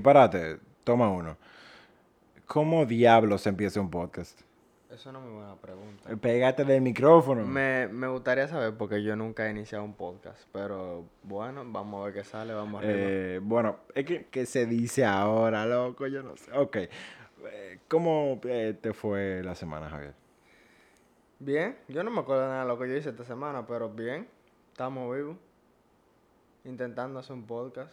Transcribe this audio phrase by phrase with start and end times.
[0.00, 1.36] disparate, toma uno.
[2.46, 4.40] ¿Cómo diablos empieza un podcast?
[4.90, 6.16] Es una muy buena pregunta.
[6.16, 7.44] Pégate del micrófono.
[7.44, 12.04] Me, me gustaría saber porque yo nunca he iniciado un podcast, pero bueno, vamos a
[12.06, 12.86] ver qué sale, vamos a.
[12.88, 16.06] Eh, bueno, es que, ¿qué se dice ahora, loco?
[16.06, 16.50] Yo no sé.
[16.56, 16.76] Ok.
[16.76, 20.14] Eh, ¿Cómo eh, te fue la semana, Javier?
[21.38, 24.26] Bien, yo no me acuerdo nada de lo que yo hice esta semana, pero bien,
[24.72, 25.36] estamos vivos,
[26.64, 27.92] intentando hacer un podcast.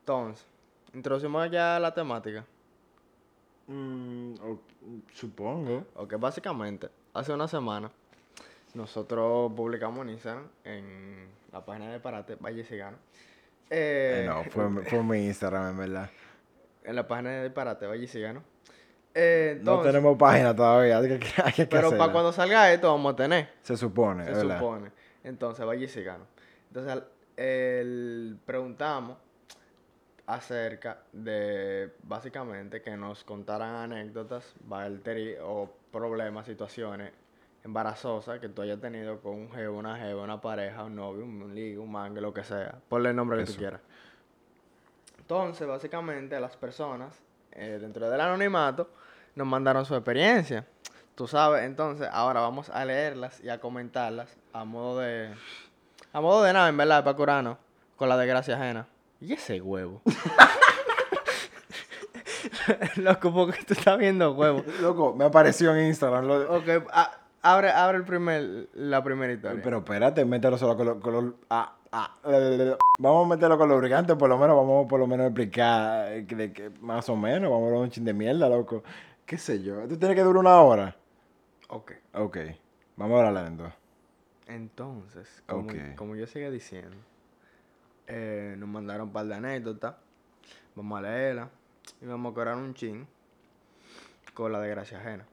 [0.00, 0.46] Entonces,
[0.94, 2.44] introducimos ya la temática.
[3.68, 4.60] Mm, o-
[5.12, 5.86] supongo.
[5.96, 7.90] Ok, básicamente, hace una semana
[8.74, 12.96] nosotros publicamos en Instagram, en la página de Parate, Valle Cigano.
[13.70, 16.10] Eh, Eh, no, fue, fue mi Instagram, en verdad.
[16.84, 18.42] En la página de Parate, Valle Cigano.
[19.14, 23.14] Eh, No tenemos página todavía, hay que, hay que pero para cuando salga esto vamos
[23.14, 23.48] a tener.
[23.62, 24.90] Se supone, Se supone.
[25.24, 26.26] Entonces, Valle Cigano.
[26.68, 27.02] Entonces,
[27.36, 29.16] el- preguntamos
[30.26, 34.54] acerca de, básicamente, que nos contaran anécdotas,
[35.42, 37.12] o problemas, situaciones
[37.64, 41.54] embarazosas que tú hayas tenido con un jevo, una jeva, una pareja, un novio, un,
[41.54, 42.78] ligue, un mangue, lo que sea.
[42.88, 43.80] Ponle el nombre que tú quieras.
[45.18, 47.18] Entonces, básicamente, las personas,
[47.52, 48.88] eh, dentro del anonimato,
[49.34, 50.64] nos mandaron su experiencia.
[51.16, 55.34] Tú sabes, entonces, ahora vamos a leerlas y a comentarlas a modo de...
[56.12, 57.58] A modo de nada, en verdad, para curarnos,
[57.96, 58.86] con la desgracia ajena.
[59.20, 60.02] ¿Y ese huevo?
[62.96, 64.62] Loco, porque tú estás viendo huevo.
[64.80, 66.26] Loco, me apareció en Instagram.
[66.26, 69.60] lo- Ok, a- abre, abre el primer, la primera historia.
[69.62, 71.04] Pero espérate, mételo solo con los...
[71.24, 72.16] Los- ah, ah,
[72.98, 76.26] vamos a meterlo con lubricante, por lo menos vamos por lo menos a explicar eh,
[76.26, 78.82] que- de que más o menos, vamos a hablar un chin de mierda, loco.
[79.24, 79.80] ¿Qué sé yo?
[79.80, 80.96] ¿Esto tiene que durar una hora?
[81.68, 81.92] Ok.
[82.14, 82.38] Ok,
[82.96, 83.72] vamos a hablar lento.
[84.46, 86.96] Entonces, como, como yo sigue diciendo,
[88.06, 89.94] eh, nos mandaron un par de anécdotas.
[90.74, 91.48] Vamos a leerla.
[92.00, 93.06] Y vamos a curar un chin
[94.34, 95.24] con la desgracia ajena.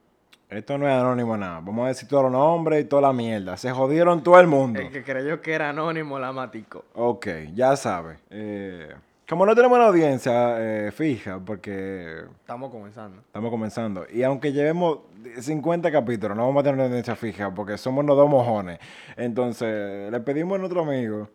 [0.50, 1.62] Esto no es anónimo nada.
[1.62, 3.58] Vamos a decir todos los nombres y toda la mierda.
[3.58, 4.80] Se jodieron todo el mundo.
[4.80, 6.86] El que creyó que era anónimo la maticó.
[6.94, 8.20] Ok, ya sabes.
[8.30, 8.94] Eh,
[9.28, 13.22] como no tenemos una audiencia eh, fija, porque Estamos comenzando.
[13.22, 15.00] estamos comenzando, y aunque llevemos
[15.40, 18.80] 50 capítulos, no vamos a tener una audiencia fija, porque somos los dos mojones.
[19.16, 21.30] Entonces, le pedimos a nuestro amigo,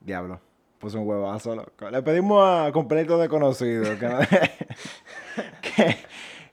[0.00, 0.40] diablo,
[0.92, 1.88] un huevazo, loco.
[1.90, 4.26] Le pedimos a completo desconocido que, nos-
[5.62, 5.96] que,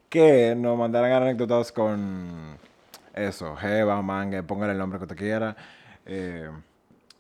[0.10, 2.58] que nos mandaran anécdotas con
[3.14, 5.56] eso, Jeva, Manga, póngale el nombre que usted quiera.
[6.06, 6.50] Eh,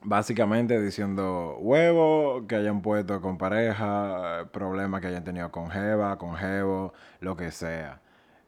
[0.03, 6.35] básicamente diciendo huevo que hayan puesto con pareja, problemas que hayan tenido con Jeva, con
[6.35, 7.99] Jevo, lo que sea.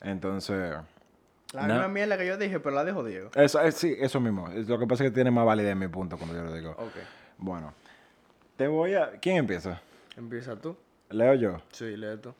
[0.01, 0.75] Entonces,
[1.53, 3.30] La misma mierda que yo dije, pero la dijo Diego.
[3.35, 4.50] eso, eh, sí, eso mismo.
[4.50, 6.72] Es Lo que pasa es que tiene más validez mi punto cuando yo lo digo.
[6.72, 6.95] Ok.
[7.38, 7.74] Bueno,
[8.63, 9.12] te voy a...
[9.19, 9.81] ¿Quién empieza?
[10.16, 10.78] Empieza tú.
[11.09, 11.57] ¿Leo yo?
[11.74, 12.34] Sí, lee tú.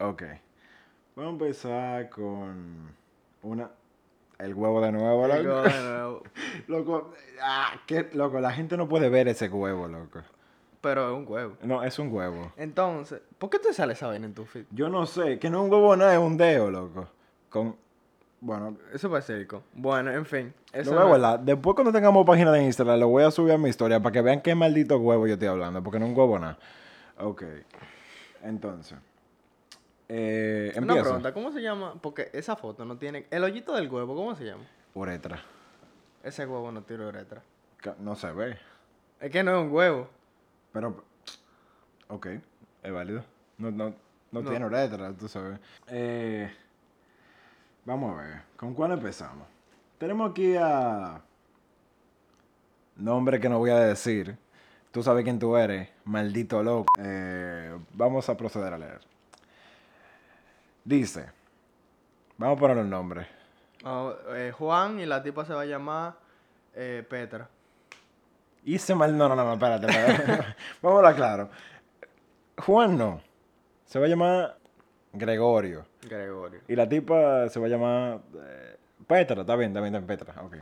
[0.00, 0.24] Ok.
[1.14, 2.92] Vamos a empezar con
[3.44, 3.70] una...
[4.40, 5.38] El huevo de nuevo, loco.
[5.40, 6.22] Digo de nuevo.
[6.66, 10.22] Loco, ah, qué- loco, la gente no puede ver ese huevo, loco.
[10.80, 11.56] Pero es un huevo.
[11.62, 12.52] No, es un huevo.
[12.56, 14.64] Entonces, ¿por qué te sale esa vaina en tu feed?
[14.72, 17.06] Yo no sé, que no es un huevo nada, es un dedo, loco.
[17.48, 17.76] Con...
[18.40, 19.62] Bueno, Eso es circo.
[19.74, 20.54] Bueno, en fin.
[20.72, 21.40] Eso lo voy a guardar.
[21.40, 24.22] Después cuando tengamos página de Instagram, lo voy a subir a mi historia para que
[24.22, 26.58] vean qué maldito huevo yo estoy hablando, porque no es un huevo nada.
[27.18, 27.42] Ok.
[28.42, 28.98] Entonces.
[30.08, 31.02] Eh, Una empiezo.
[31.04, 31.94] pregunta, ¿cómo se llama?
[32.00, 33.26] Porque esa foto no tiene...
[33.30, 34.64] El hoyito del huevo, ¿cómo se llama?
[34.94, 35.40] Uretra.
[36.24, 37.42] Ese huevo no tiene uretra.
[38.00, 38.58] No se ve.
[39.20, 40.08] Es que no es un huevo.
[40.72, 41.04] Pero,
[42.08, 42.26] ok,
[42.82, 43.22] es válido.
[43.58, 43.90] No, no,
[44.32, 44.50] no, No.
[44.50, 45.60] tiene uretra, tú sabes.
[45.88, 46.50] Eh,
[47.84, 49.46] vamos a ver, ¿con cuál empezamos?
[49.98, 51.20] Tenemos aquí a...
[52.96, 54.36] Nombre que no voy a decir.
[54.90, 56.92] Tú sabes quién tú eres, maldito loco.
[56.98, 59.00] Eh, vamos a proceder a leer.
[60.84, 61.30] Dice,
[62.36, 63.26] vamos a poner el nombre.
[63.84, 66.14] Ah, eh, Juan y la tipa se va a llamar
[66.74, 67.48] eh, Petra.
[68.64, 69.16] Hice mal.
[69.16, 69.86] No, no, no, no, espérate.
[69.86, 70.56] espérate.
[70.82, 71.50] Vamos a claro.
[72.58, 73.20] Juan no.
[73.86, 74.59] Se va a llamar
[75.12, 75.84] Gregorio.
[76.08, 76.60] Gregorio.
[76.68, 78.76] Y la tipa se va a llamar eh,
[79.06, 79.40] Petra.
[79.40, 80.42] Está bien, está bien, está bien, Petra.
[80.42, 80.56] Ok.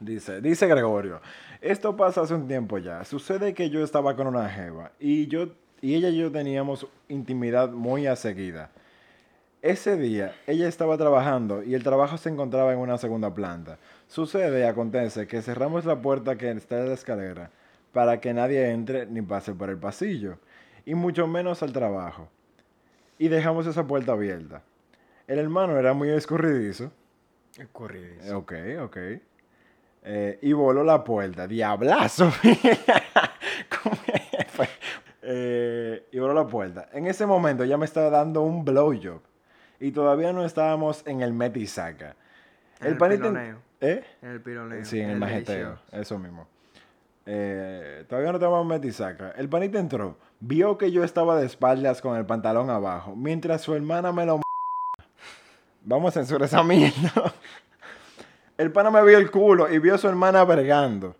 [0.00, 1.20] Dice, dice Gregorio.
[1.60, 3.04] Esto pasa hace un tiempo ya.
[3.04, 5.48] Sucede que yo estaba con una jeva y yo
[5.80, 8.70] y ella y yo teníamos intimidad muy a seguida.
[9.62, 13.78] Ese día ella estaba trabajando y el trabajo se encontraba en una segunda planta.
[14.08, 17.50] Sucede y acontece que cerramos la puerta que está en la escalera
[17.92, 20.38] para que nadie entre ni pase por el pasillo,
[20.84, 22.28] y mucho menos al trabajo.
[23.18, 24.62] Y dejamos esa puerta abierta.
[25.26, 26.90] El hermano era muy escurridizo.
[27.56, 28.38] Escurridizo.
[28.38, 28.96] Ok, ok.
[30.04, 31.46] Eh, y voló la puerta.
[31.46, 32.32] ¡Diablazo!
[35.24, 36.88] Eh, y abro la puerta.
[36.92, 39.22] En ese momento ya me estaba dando un blowjob.
[39.78, 42.16] Y todavía no estábamos en el metisaca.
[42.80, 43.58] En el panita piloneo.
[43.80, 44.04] ¿Eh?
[44.20, 44.84] En el pironeo.
[44.84, 45.78] Sí, en el majeteo.
[45.92, 46.48] Eso mismo.
[47.26, 49.30] Eh, todavía no estábamos en metisaca.
[49.32, 50.16] El panita entró.
[50.40, 53.14] Vio que yo estaba de espaldas con el pantalón abajo.
[53.14, 54.40] Mientras su hermana me lo...
[55.82, 57.34] Vamos a censurar esa mierda.
[58.58, 61.16] El pana me vio el culo y vio a su hermana vergando.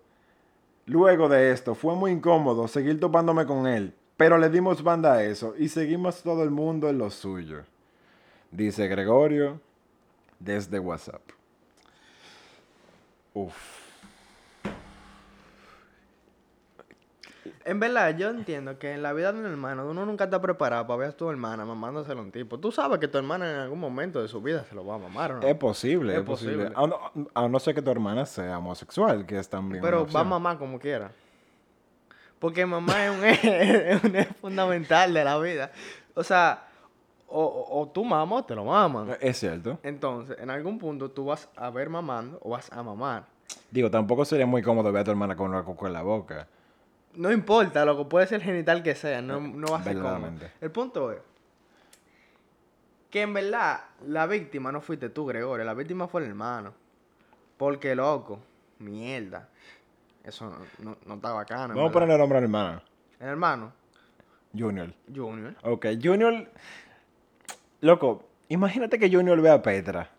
[0.87, 5.22] Luego de esto, fue muy incómodo seguir topándome con él, pero le dimos banda a
[5.22, 7.62] eso y seguimos todo el mundo en lo suyo.
[8.50, 9.60] Dice Gregorio
[10.38, 11.22] desde WhatsApp.
[13.34, 13.81] Uf.
[17.64, 20.86] En verdad, yo entiendo que en la vida de un hermano uno nunca está preparado
[20.86, 22.58] para ver a tu hermana mamándoselo a un tipo.
[22.58, 24.98] Tú sabes que tu hermana en algún momento de su vida se lo va a
[24.98, 25.46] mamar, ¿o ¿no?
[25.46, 26.70] Es posible, Es es, posible.
[26.70, 26.74] posible.
[26.76, 29.80] A no, a no ser que tu hermana sea homosexual, que es también.
[29.82, 31.12] Pero va a mamar como quiera.
[32.38, 35.70] Porque mamá es un eje, es un eje fundamental de la vida.
[36.14, 36.66] O sea,
[37.28, 39.16] o, o, o tú mamas o te lo maman.
[39.20, 39.78] Es cierto.
[39.84, 43.24] Entonces, en algún punto tú vas a ver mamando o vas a mamar.
[43.70, 46.48] Digo, tampoco sería muy cómodo ver a tu hermana con una coco en la boca.
[47.14, 49.94] No importa, lo que puede ser genital que sea, no, no va a ser.
[49.94, 50.50] Verdaderamente.
[50.60, 51.18] El punto es
[53.10, 56.72] que en verdad la víctima no fuiste tú, Gregorio, la víctima fue el hermano.
[57.58, 58.40] Porque, loco,
[58.78, 59.48] mierda.
[60.24, 61.74] Eso no, no, no está bacano.
[61.74, 62.82] Vamos a ponerle el nombre a la hermana.
[63.20, 63.72] El hermano,
[64.56, 64.92] Junior.
[65.14, 65.54] Junior.
[65.62, 66.48] Ok, Junior.
[67.80, 70.10] Loco, imagínate que Junior ve a Petra,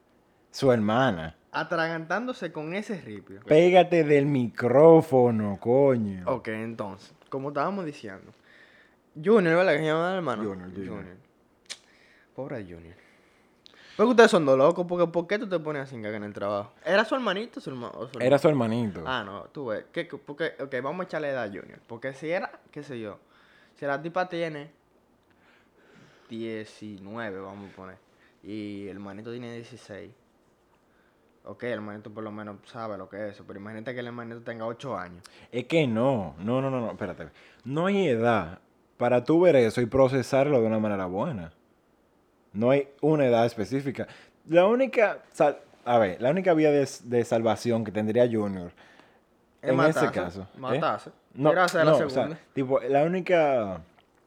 [0.51, 1.35] su hermana.
[1.53, 3.39] Atragantándose con ese ripio.
[3.45, 6.23] Pégate del micrófono, coño.
[6.25, 8.31] Ok, entonces, como estábamos diciendo,
[9.15, 9.73] Junior, ¿verdad?
[9.73, 10.43] Que se llama el hermano.
[10.43, 11.17] Junior, Junior.
[12.35, 12.95] Pobre Junior.
[13.95, 16.73] Porque ustedes son dos locos, porque ¿por qué tú te pones así en el trabajo?
[16.83, 18.09] ¿Era su hermanito o su hermano?
[18.19, 19.03] Era su hermanito.
[19.05, 19.85] Ah, no, tú ves.
[19.93, 21.79] ¿qué, qué- porque, ok, vamos a echarle edad a Junior.
[21.85, 23.19] Porque si era, qué sé yo,
[23.77, 24.71] si la tipa tiene
[26.29, 27.97] 19, vamos a poner,
[28.41, 30.11] y el hermanito tiene 16.
[31.45, 34.07] Ok, el hermanito por lo menos sabe lo que es eso, pero imagínate que el
[34.07, 35.23] hermanito tenga 8 años.
[35.51, 37.27] Es que no, no, no, no, no, espérate.
[37.65, 38.59] No hay edad
[38.97, 41.51] para tú ver eso y procesarlo de una manera buena.
[42.53, 44.07] No hay una edad específica.
[44.47, 48.71] La única, sal- a ver, la única vía de, de salvación que tendría Junior
[49.61, 50.41] Es en ese matarse, caso.
[50.43, 50.57] ¿eh?
[50.59, 51.11] Matarse.
[51.33, 52.39] No, Tirarse de la no, o sea, segunda.
[52.53, 53.81] tipo, la única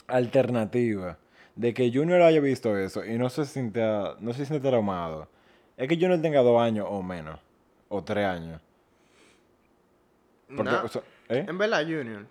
[0.07, 1.17] alternativa
[1.55, 5.29] de que Junior haya visto eso y no se sienta, no se siente traumado,
[5.77, 7.39] es que Junior tenga dos años o menos,
[7.89, 8.61] o tres años.
[10.49, 11.45] Porque, Nah, o sea, ¿eh?
[11.49, 12.25] En verdad, Junior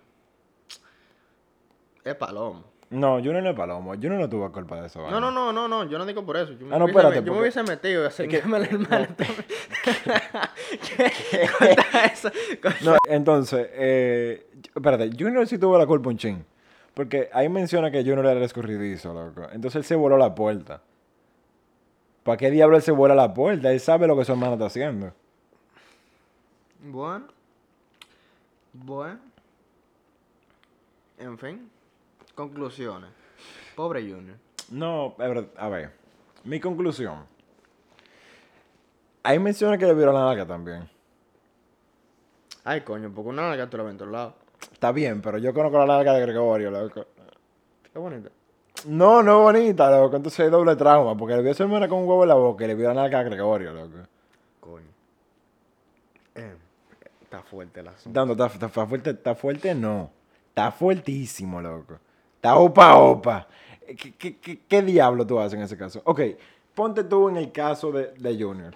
[2.04, 2.64] es palomo.
[2.88, 3.90] No, Junior no es palomo.
[3.94, 5.10] Junior no tuvo culpa de eso.
[5.10, 6.52] No, no, no, no, no, yo no digo por eso.
[6.52, 8.48] Yo me, Ah, no, hubiese, espérate, yo me hubiese metido y así que- que.
[10.96, 11.48] ¿Qué?
[11.58, 12.30] Cuenta eso.
[12.84, 16.44] No, entonces, eh, espérate, Junior sí tuvo la culpa un chin.
[16.94, 19.42] Porque ahí menciona que Junior era el escurridizo, loco.
[19.52, 20.80] Entonces él se voló la puerta.
[22.26, 23.70] ¿Para qué diablo él se vuela la puerta?
[23.70, 25.12] Él sabe lo que su hermano está haciendo.
[26.82, 27.28] Bueno.
[28.72, 29.20] Bueno.
[31.18, 31.70] En fin.
[32.34, 33.10] Conclusiones.
[33.76, 34.36] Pobre Junior.
[34.70, 35.92] No, a ver, a ver.
[36.42, 37.24] Mi conclusión.
[39.22, 40.90] Ahí menciona que le vieron la nalga también.
[42.64, 44.34] Ay, coño, porque una nalga tú la ves en todos lados.
[44.72, 47.06] Está bien, pero yo conozco la nalga de Gregorio, loco.
[47.92, 48.30] Qué bonita.
[48.86, 50.16] No, no es bonita, loco.
[50.16, 51.16] Entonces hay doble trauma.
[51.16, 52.88] Porque le vio a su hermana con un huevo en la boca y le vio
[52.88, 53.96] la nalga a Gregorio, loco.
[54.60, 54.86] Coño.
[56.34, 56.56] Eh,
[57.22, 58.20] está fuerte el asunto.
[58.32, 60.10] Está, está- está fuerte, está fuerte, no.
[60.48, 61.98] Está fuertísimo, loco.
[62.36, 63.46] Está opa opa.
[63.86, 66.00] ¿Qué, qué, qué- qué diablo tú haces en ese caso?
[66.04, 66.20] Ok,
[66.74, 68.74] ponte tú en el caso de, de Junior.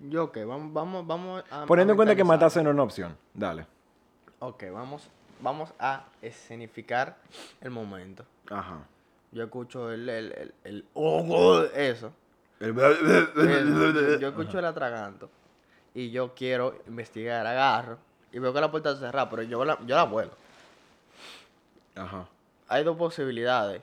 [0.00, 1.64] Yo, ok, vamos, vamos, vamos a.
[1.66, 3.16] Poniendo en cuenta que matarse no es una opción.
[3.34, 3.66] Dale.
[4.40, 5.08] Ok, vamos,
[5.40, 7.16] vamos a escenificar
[7.60, 8.24] el momento.
[8.50, 8.86] Ajá.
[9.32, 12.12] Yo escucho el, el, el, el- oh, eso.
[12.60, 15.28] El- yo escucho el atraganto.
[15.94, 17.98] Y yo quiero investigar, agarro.
[18.32, 20.30] Y veo que la puerta está cerrada, pero yo la, yo la vuelo.
[21.96, 22.28] Ajá.
[22.68, 23.82] Hay dos posibilidades.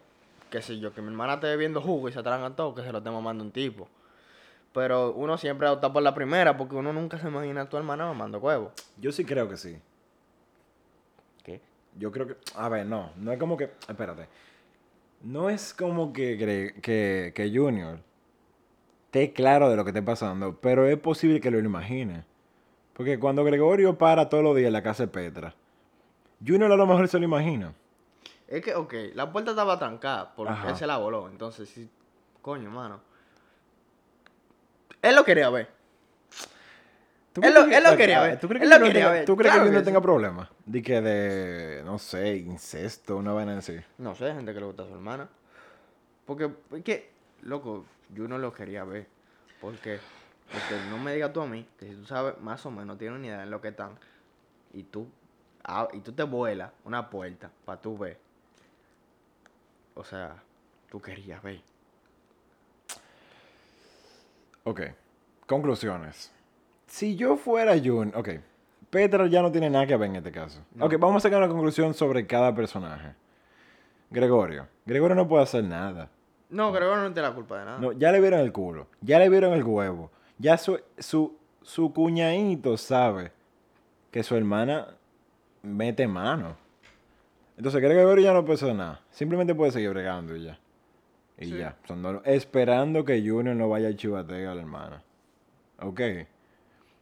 [0.49, 2.97] Que si yo, que mi hermana esté bebiendo jugo y se atragantó, que se lo
[2.99, 3.87] esté mamando un tipo.
[4.73, 8.05] Pero uno siempre opta por la primera porque uno nunca se imagina a tu hermana
[8.07, 8.71] mamando huevo.
[8.97, 9.79] Yo sí creo que sí.
[11.43, 11.61] ¿Qué?
[11.97, 12.37] Yo creo que.
[12.55, 13.11] A ver, no.
[13.17, 13.65] No es como que.
[13.87, 14.27] Espérate.
[15.21, 16.37] No es como que,
[16.81, 17.99] que, que Junior
[19.05, 22.23] esté claro de lo que esté pasando, pero es posible que lo imagine.
[22.93, 25.55] Porque cuando Gregorio para todos los días en la casa de Petra,
[26.45, 27.73] Junior a lo mejor se lo imagina.
[28.47, 30.69] Es que, ok, la puerta estaba trancada porque Ajá.
[30.69, 31.27] él se la voló.
[31.27, 31.89] Entonces, sí,
[32.41, 32.99] coño, mano.
[35.01, 35.78] Él lo quería ver.
[37.39, 38.39] ¿Tú ¿Tú Él lo- que- él lo quería ver.
[38.39, 39.25] ¿Tú crees Él que lo quería tenga- ver.
[39.25, 40.49] ¿Tú crees Claro que que Junior tenga problemas?
[40.65, 43.77] De que de, no sé, incesto, una vaina así.
[43.97, 45.29] No sé, gente que le gusta a su hermana.
[46.25, 47.09] Porque, es que,
[47.41, 49.07] loco, yo no lo quería ver.
[49.61, 49.99] Porque,
[50.51, 53.17] porque no me digas tú a mí, que si tú sabes más o menos, tienes
[53.17, 53.91] una idea en lo que están,
[54.73, 55.07] y tú,
[55.63, 58.17] ah, y tú te vuelas una puerta para tú ver.
[59.95, 60.35] O sea,
[60.89, 61.61] tú querías ver.
[64.63, 64.81] Ok,
[65.47, 66.31] conclusiones.
[66.89, 68.29] Si yo fuera Junior, ok,
[68.89, 70.59] Petra ya no tiene nada que ver en este caso.
[70.73, 70.85] No.
[70.85, 73.13] Ok, vamos a sacar una conclusión sobre cada personaje.
[74.09, 74.67] Gregorio.
[74.85, 76.09] Gregorio no puede hacer nada.
[76.49, 77.77] No, que no tiene la culpa de nada.
[77.79, 80.09] No, ya le vieron el culo, ya le vieron el huevo.
[80.39, 83.31] Ya su, su, su cuñadito sabe
[84.09, 84.87] que su hermana
[85.61, 86.57] mete mano.
[87.55, 89.01] Entonces Gregorio ya no puede hacer nada.
[89.11, 90.57] Simplemente puede seguir bregando y ya.
[91.37, 91.57] Y Sí.
[91.59, 91.75] ya.
[91.87, 95.03] Son esperando que Junior no vaya a chivateo a la hermana.
[95.81, 96.01] Ok.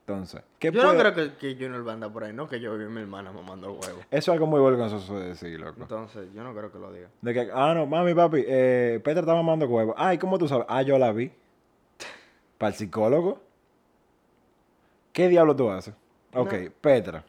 [0.08, 2.62] Entonces, ¿qué yo no creo que, que Junior va a andar por ahí, no que
[2.62, 4.00] yo vi a mi hermana mamando huevo.
[4.10, 5.82] Eso es algo muy vergonzoso de decir, loco.
[5.82, 7.10] Entonces, yo no creo que lo diga.
[7.22, 9.94] De que, ah, no, mami, papi, eh, Petra está mamando huevo.
[9.98, 10.66] Ay, ¿cómo tú sabes?
[10.70, 11.30] Ah, yo la vi.
[12.58, 13.42] ¿Para el psicólogo?
[15.12, 15.94] ¿Qué diablo tú haces?
[16.34, 16.72] Ok, No.
[16.80, 17.26] Petra.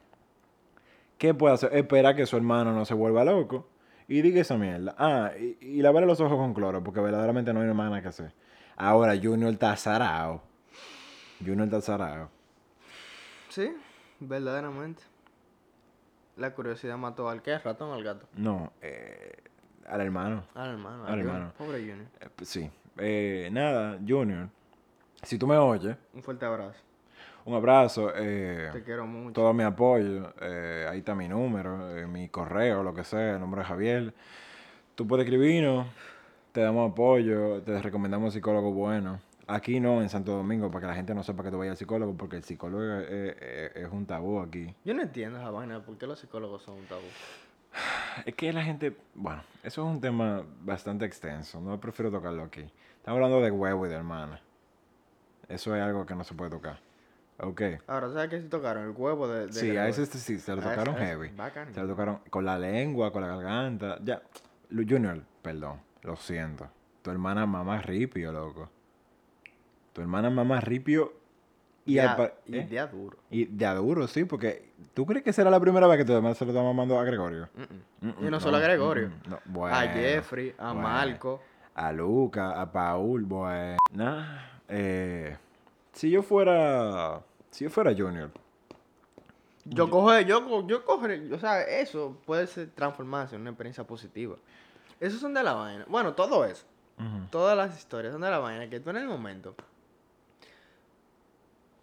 [1.19, 1.75] ¿Qué puede hacer?
[1.75, 3.67] Esperar que su hermano no se vuelva loco.
[4.07, 4.95] Y diga esa mierda.
[4.97, 8.33] Ah, y, y lavarle los ojos con cloro, porque verdaderamente no hay nada que hacer.
[8.77, 10.43] Ahora, Junior está zarado.
[11.45, 12.38] Junior está zarado.
[13.59, 13.75] Sí,
[14.21, 15.03] verdaderamente.
[16.37, 18.29] La curiosidad mató al qué, al ratón o al gato.
[18.37, 19.33] No, eh,
[19.89, 20.45] al hermano.
[20.55, 21.05] Al hermano.
[21.07, 21.53] Al hermano.
[21.59, 22.07] Pobre Junior.
[22.21, 22.71] Eh, pues sí.
[22.99, 24.49] Eh, nada, Junior.
[25.25, 26.79] Si tú me oyes, Un fuerte abrazo.
[27.47, 28.13] un abrazo.
[28.15, 29.33] eh, Te quiero mucho.
[29.33, 30.33] todo mi apoyo.
[30.41, 34.15] eh, ahí está mi número, eh, mi correo, lo que sea, el nombre de Javier.
[34.95, 35.89] Tú puedes escribirnos,
[36.53, 39.19] te damos apoyo, te recomendamos psicólogo bueno.
[39.51, 41.77] Aquí no, en Santo Domingo, para que la gente no sepa que tú vayas al
[41.79, 44.75] psicólogo, porque el psicólogo es, es- es un tabú aquí.
[44.85, 45.81] Yo no entiendo esa vaina.
[45.83, 47.03] ¿Por qué los psicólogos son un tabú?
[48.27, 52.61] Es que la gente, bueno, eso es un tema bastante extenso, no prefiero tocarlo aquí.
[52.97, 54.41] Estamos hablando de huevo y de hermana.
[55.49, 56.79] Eso es algo que no se puede tocar.
[57.41, 57.63] Ok.
[57.87, 58.85] Ahora, ¿sabes qué si tocaron?
[58.85, 59.47] El huevo de.
[59.47, 61.29] de Sí, a ese sí, se lo A ese- tocaron ese, heavy.
[61.37, 61.73] bacán.
[61.73, 63.99] Se lo tocaron con la lengua, con la garganta.
[64.05, 64.21] Ya,
[64.71, 66.69] Junior, perdón, lo siento.
[67.03, 68.69] Tu hermana mamá ripio, loco.
[69.99, 71.13] Tu hermana mamá ripio
[71.85, 72.67] y, Ya- al pa- y ¿eh?
[72.71, 73.17] de duro.
[73.33, 76.13] y de a duro, sí, porque ¿tú crees que será la primera vez que tu
[76.13, 77.49] hermana se lo está mamando a Gregorio?
[77.57, 78.27] Mm, Mm, mm.
[78.29, 79.11] Y no solo a Gregorio.
[79.29, 79.41] no.
[79.47, 80.89] Bueno, a Jeffrey, a bueno.
[80.89, 81.43] Marco.
[81.75, 83.77] a Luca, a Paul, bueno.
[83.93, 84.39] Nah,
[84.69, 85.37] eh,
[85.93, 88.31] si yo fuera, si yo fuera Junior,
[89.65, 93.83] Yo coge, yo, co- yo cogeré, o sea, eso puede ser transformarse en una experiencia
[93.83, 94.37] positiva.
[95.01, 95.85] Esos son de la vaina.
[95.89, 96.65] Bueno, todo eso.
[97.31, 99.57] Todas las historias son de la vaina que tú en el momento.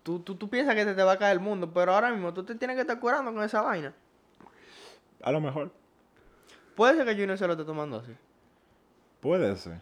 [0.05, 2.31] Tú, tú, tú piensas que te, te va a caer el mundo, pero ahora mismo
[2.31, 3.91] tú te tienes que estar curando con esa vaina.
[5.23, 5.71] a lo mejor.
[6.75, 8.11] Puede ser que Junior se lo esté tomando así.
[9.19, 9.79] Puede ser.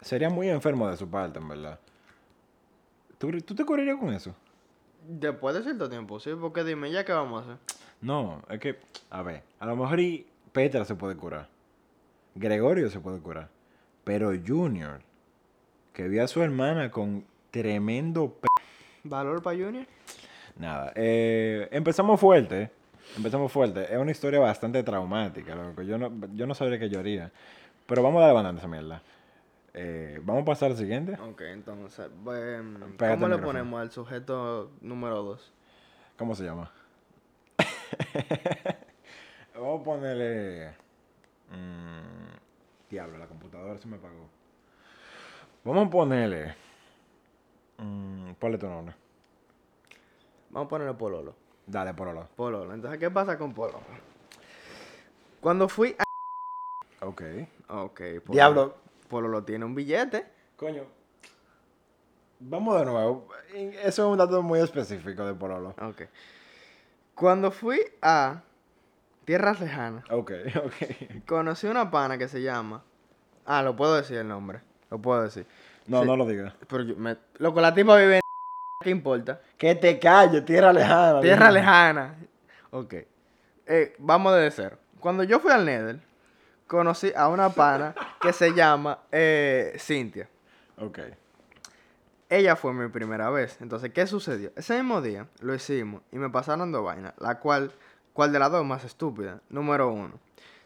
[0.00, 1.78] Sería muy enfermo de su parte, en verdad.
[3.18, 4.34] ¿Tú, tú te curarías con eso?
[5.06, 7.76] Después de cierto tiempo, sí, porque dime ya qué vamos a hacer.
[8.00, 8.78] No, es que,
[9.10, 11.50] a ver, a lo mejor y Petra se puede curar.
[12.34, 13.50] Gregorio se puede curar.
[14.04, 15.02] Pero Junior,
[15.92, 18.46] que vio a su hermana con tremendo p...
[19.08, 19.86] ¿Valor para Junior?
[20.56, 22.70] Nada, eh, empezamos fuerte.
[23.16, 23.92] Empezamos fuerte.
[23.92, 25.82] Es una historia bastante traumática, loco.
[25.82, 27.30] Yo no, yo no sabría qué yo haría.
[27.86, 29.02] Pero vamos a dar bastante esa mierda.
[29.74, 31.12] Eh, vamos a pasar al siguiente.
[31.20, 33.42] Ok, entonces, em, ¿cómo le micrófono.
[33.42, 35.52] ponemos al sujeto número 2?
[36.18, 36.72] ¿Cómo se llama?
[39.54, 40.70] Vamos a ponerle.
[41.50, 44.28] mm, diablo, la computadora se me apagó.
[45.64, 46.54] Vamos a ponerle.
[47.78, 48.94] Mm, ponle tu nombre.
[50.50, 51.34] Vamos a ponerle Pololo.
[51.66, 52.26] Dale, por lo.
[52.36, 52.72] Pololo.
[52.72, 53.80] Entonces, ¿qué pasa con Pololo?
[55.40, 56.04] Cuando fui a...
[57.06, 57.22] Ok.
[57.68, 58.32] Ok, Pololo.
[58.32, 58.76] Diablo.
[59.08, 60.26] Pololo tiene un billete.
[60.56, 60.84] Coño.
[62.38, 63.28] Vamos de nuevo.
[63.52, 65.74] Eso es un dato muy específico de Pololo.
[65.80, 66.02] Ok.
[67.14, 68.42] Cuando fui a
[69.24, 70.32] Tierras Lejanas, Ok,
[70.64, 71.24] ok.
[71.26, 72.84] conocí una pana que se llama...
[73.44, 74.60] Ah, lo puedo decir el nombre.
[74.90, 75.46] Lo puedo decir.
[75.86, 76.06] No, Sí.
[76.06, 76.54] no lo digas.
[76.68, 77.16] Pero yo me...
[77.38, 78.20] Loco, la tipa vive en...
[78.82, 79.40] ¿Qué importa?
[79.56, 81.20] Que te calles, tierra lejana.
[81.20, 82.14] Tierra lejana.
[82.70, 82.94] Ok.
[83.66, 84.78] Eh, vamos desde cero.
[85.00, 86.00] Cuando yo fui al Nether,
[86.66, 90.28] conocí a una pana que se llama eh, Cintia.
[90.78, 90.98] Ok.
[92.28, 93.58] Ella fue mi primera vez.
[93.60, 94.50] Entonces, ¿qué sucedió?
[94.56, 97.14] Ese mismo día lo hicimos y me pasaron dos vainas.
[97.18, 97.72] La cual,
[98.12, 99.40] ¿cuál de las dos es más estúpida?
[99.48, 100.18] Número uno.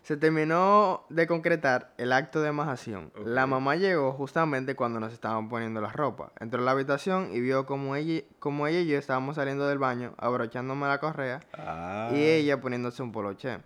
[0.03, 3.13] Se terminó de concretar el acto de majación.
[3.25, 6.33] La mamá llegó justamente cuando nos estaban poniendo la ropa.
[6.41, 9.79] Entró a la habitación y vio como ella, como ella y yo estábamos saliendo del
[9.79, 12.11] baño, abrochándome la correa Ah.
[12.13, 13.59] y ella poniéndose un poloche.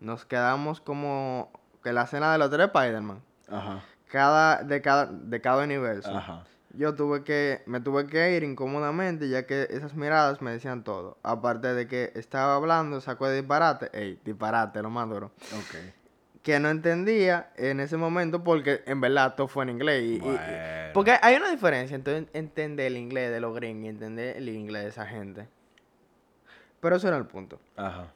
[0.00, 1.50] Nos quedamos como
[1.82, 3.22] que la escena de los tres Spider-Man.
[3.48, 3.80] Ajá.
[4.10, 6.14] Cada, de, cada, de cada universo.
[6.14, 6.44] Ajá.
[6.76, 11.16] Yo tuve que, me tuve que ir incómodamente ya que esas miradas me decían todo.
[11.22, 15.32] Aparte de que estaba hablando, sacó de disparate, ey, disparate, lo más duro.
[15.56, 15.76] Ok.
[16.42, 20.02] Que no entendía en ese momento porque en verdad todo fue en inglés.
[20.02, 20.38] y- y-
[20.92, 24.84] porque hay una diferencia entre entender el inglés de los gringos y entender el inglés
[24.84, 25.48] de esa gente.
[26.80, 27.58] Pero eso era el punto.
[27.76, 28.12] Ajá.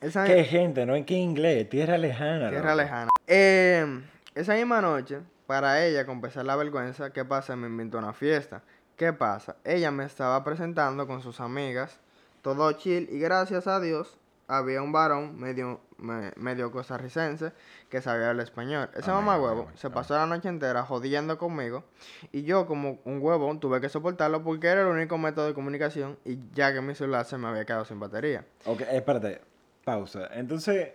[0.00, 0.86] Esa ¿Qué gente?
[0.86, 1.68] No en qué inglés.
[1.68, 2.50] Tierra lejana.
[2.50, 2.82] Tierra loco.
[2.82, 3.08] lejana.
[3.26, 4.00] Eh,
[4.34, 7.56] esa misma noche, para ella compensar la vergüenza, ¿qué pasa?
[7.56, 8.62] Me invitó a una fiesta.
[8.96, 9.56] ¿Qué pasa?
[9.64, 12.00] Ella me estaba presentando con sus amigas,
[12.42, 14.16] todo chill, y gracias a Dios
[14.48, 17.52] había un varón medio, me- medio costarricense
[17.90, 18.88] que sabía hablar español.
[18.94, 21.84] Ese mamá huevo se pasó la noche entera jodiendo conmigo
[22.32, 26.16] y yo como un huevón tuve que soportarlo porque era el único método de comunicación
[26.24, 28.44] y ya que mi celular se me había quedado sin batería.
[28.66, 29.40] Ok, espérate.
[29.84, 30.28] Pausa.
[30.32, 30.90] Entonces.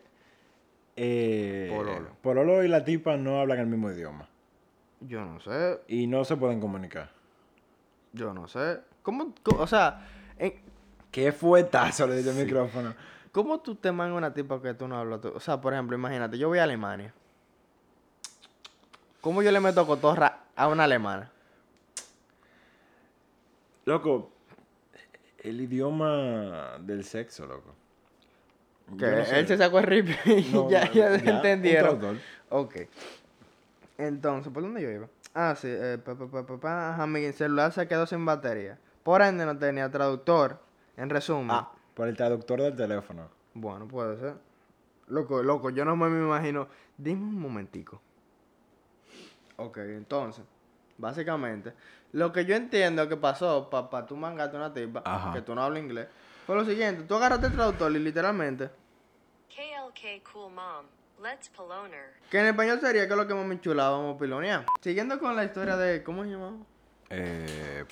[0.96, 2.10] Eh, Pololo.
[2.22, 4.27] Pololo y la tipa no hablan el mismo idioma.
[5.01, 7.10] Yo no sé, Y no se pueden comunicar.
[8.13, 8.79] Yo no sé.
[9.03, 10.53] ¿Cómo, cómo- o sea, en-
[11.12, 12.93] ¿Qué fuetazo le dio el micrófono?
[13.31, 15.22] ¿cómo tú te mangas una tipa que tú no hablas?
[15.22, 15.31] tú?
[15.36, 17.13] O sea, por ejemplo, imagínate, yo voy a Alemania.
[19.22, 21.31] ¿Cómo yo le meto cotorra a una alemana?
[23.86, 24.31] Loco,
[25.39, 27.74] el idioma del sexo, loco.
[28.98, 29.39] Que Yo no sé.
[29.39, 32.20] él se sacó el rip y No, ya, ya ya, entendieron.
[32.50, 32.75] Ok.
[34.01, 35.08] Entonces, ¿por dónde yo iba?
[35.36, 38.79] Ah, sí, eh, pa, pa, pa, pa, pa, ajá, mi celular se quedó sin batería.
[39.03, 40.60] Por ende, no tenía traductor.
[40.98, 41.51] En resumen.
[41.51, 43.29] Ah, por el traductor del teléfono.
[43.53, 44.36] Bueno, puede ser.
[45.08, 46.67] Loco, loco, yo no me me imagino.
[46.98, 48.01] Dime un momentico.
[49.58, 50.43] Ok, entonces,
[50.98, 51.74] básicamente,
[52.13, 55.31] lo que yo entiendo que pasó para pa tú mangarte una tipa, Ajá.
[55.31, 56.08] que tú no hablas inglés,
[56.48, 57.03] fue lo siguiente.
[57.03, 58.70] Tú agarraste el traductor y literalmente,
[59.50, 60.85] KLK Cool Mom,
[61.22, 62.14] Let's Poloner.
[62.31, 64.66] que en español sería que es lo que más chula vamos a pilonear.
[64.81, 66.57] Siguiendo con la historia de, ¿cómo se llamaba?
[67.12, 67.86] Eh,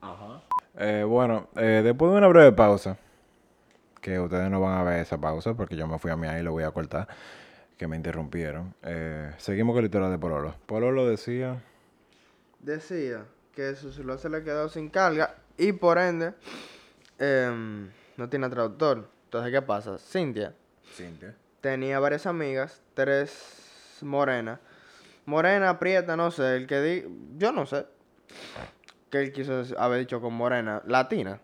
[0.00, 0.42] Ajá.
[0.78, 2.96] Eh, bueno, eh, después de una breve pausa,
[4.00, 6.40] que ustedes no van a ver esa pausa porque yo me fui a mi ahí
[6.40, 7.08] y lo voy a cortar,
[7.76, 8.72] que me interrumpieron.
[8.82, 10.54] Eh, seguimos con la historia de Pololo.
[10.66, 11.60] Pololo decía...
[12.60, 13.24] Decía
[13.56, 16.32] que su celular se le quedó sin carga y por ende
[17.18, 19.10] em, no tiene traductor.
[19.24, 19.98] Entonces, ¿qué pasa?
[19.98, 20.54] Cintia
[20.92, 21.34] Cintia.
[21.60, 24.60] tenía varias amigas, tres morenas.
[25.26, 27.04] Morena, prieta, no sé, el que di...
[27.38, 27.86] Yo no sé.
[29.10, 30.82] Que él quiso haber dicho con morena.
[30.86, 31.40] Latina.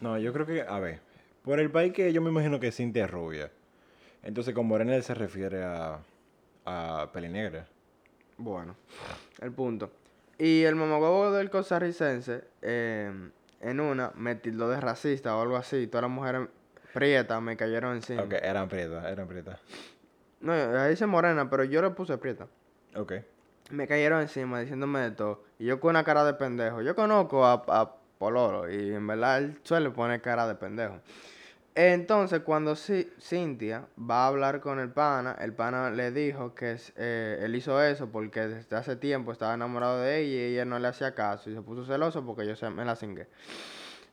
[0.00, 1.00] No, yo creo que, a ver,
[1.42, 3.50] por el país que yo me imagino que Cintia es rubia.
[4.22, 5.98] Entonces con morena él se refiere a,
[6.66, 7.66] a pelinegra.
[8.36, 8.76] Bueno,
[9.40, 9.90] el punto.
[10.38, 15.88] Y el mamagobo del costarricense, em, en una, me tildó de racista o algo así.
[15.88, 16.48] Todas las mujeres
[16.98, 18.22] prietas me cayeron encima.
[18.22, 19.58] Ok, eran prietas, eran prietas.
[20.40, 22.46] No, ahí dice morena, pero yo le puse prieta.
[22.94, 23.12] Ok.
[23.70, 25.42] Me cayeron encima diciéndome de todo.
[25.58, 26.80] Y yo con una cara de pendejo.
[26.82, 31.00] Yo conozco a, a Pololo y en verdad él suele poner cara de pendejo.
[31.74, 36.76] Entonces, cuando Ci- Cintia va a hablar con el pana, el pana le dijo que
[36.96, 40.78] eh, él hizo eso porque desde hace tiempo estaba enamorado de ella y ella no
[40.80, 43.28] le hacía caso y se puso celoso porque yo se, me la cingué.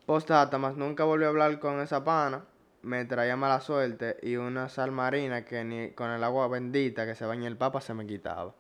[0.06, 2.44] Postdata, más nunca volvió a hablar con esa pana.
[2.86, 7.16] Me traía mala suerte y una sal marina que ni con el agua bendita que
[7.16, 8.54] se baña el papa se me quitaba.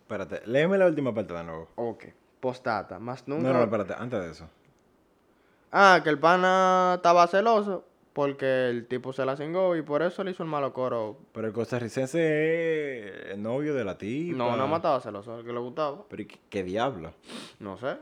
[0.00, 1.68] Espérate, léeme la última parte de nuevo.
[1.74, 2.06] Ok.
[2.40, 3.42] Postdata, más nunca.
[3.42, 4.48] No, no, espérate, antes de eso.
[5.70, 10.24] Ah, que el pana estaba celoso porque el tipo se la cingó y por eso
[10.24, 11.18] le hizo el malo coro.
[11.32, 14.38] Pero el costarricense es el novio de la tipa.
[14.38, 16.04] No, no mataba celoso, el que le gustaba.
[16.08, 17.12] Pero ¿y qué, qué diablo?
[17.58, 17.98] No sé.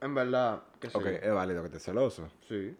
[0.00, 0.96] En verdad, que sí.
[0.96, 2.28] Ok, es válido que esté celoso.
[2.48, 2.76] Sí.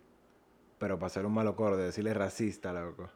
[0.82, 3.08] Pero para ser un malo coro de decirle racista, loco.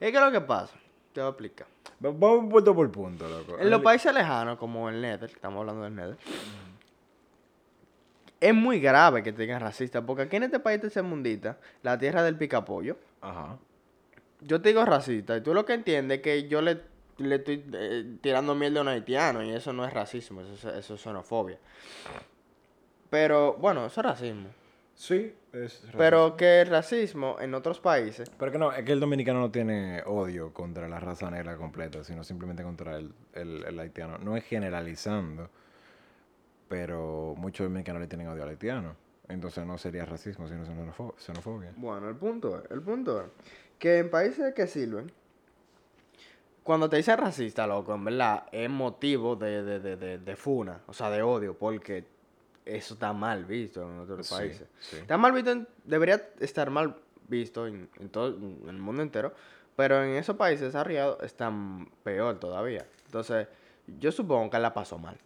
[0.00, 0.72] Es que lo que pasa,
[1.12, 1.66] te voy a explicar.
[2.02, 3.58] Va- Vamos punto por punto, loco.
[3.58, 6.16] En los países lejanos, como el Nether, estamos hablando del Nether,
[8.40, 12.22] es muy grave que te digan racista, porque aquí en este país tercermundista, la tierra
[12.22, 13.58] del picapollo, Ajá.
[14.40, 16.80] yo te digo racista, y tú lo que entiendes es que yo le,
[17.18, 20.74] le estoy eh, tirando mierda a un haitiano, y eso no es racismo, eso, es-
[20.76, 21.58] eso es xenofobia.
[23.10, 24.48] Pero, bueno, eso es racismo.
[25.02, 25.98] Sí, es racista.
[25.98, 29.50] Pero que el racismo en otros países, Pero que no, es que el dominicano no
[29.50, 34.18] tiene odio contra la raza negra completa, sino simplemente contra el, el- el haitiano.
[34.18, 35.50] No es generalizando,
[36.68, 38.94] pero muchos dominicanos le tienen odio al haitiano.
[39.28, 41.72] Entonces no sería racismo, sino xenofo- xenofobia.
[41.76, 43.26] bueno, el punto es, el punto es
[43.80, 45.10] que en países que sirven,
[46.62, 50.80] cuando te dicen racista, loco, en verdad, es motivo de, de, de, de, de funa,
[50.86, 52.04] o sea, de odio, porque
[52.64, 54.68] eso está mal visto en otros Sí, países.
[54.80, 54.96] sí.
[54.98, 56.96] Está mal visto, en- debería estar mal
[57.28, 59.32] visto en, en todo en el mundo entero,
[59.76, 62.86] pero en esos países desarrollados están peor todavía.
[63.06, 63.48] Entonces,
[63.98, 65.16] yo supongo que la pasó mal.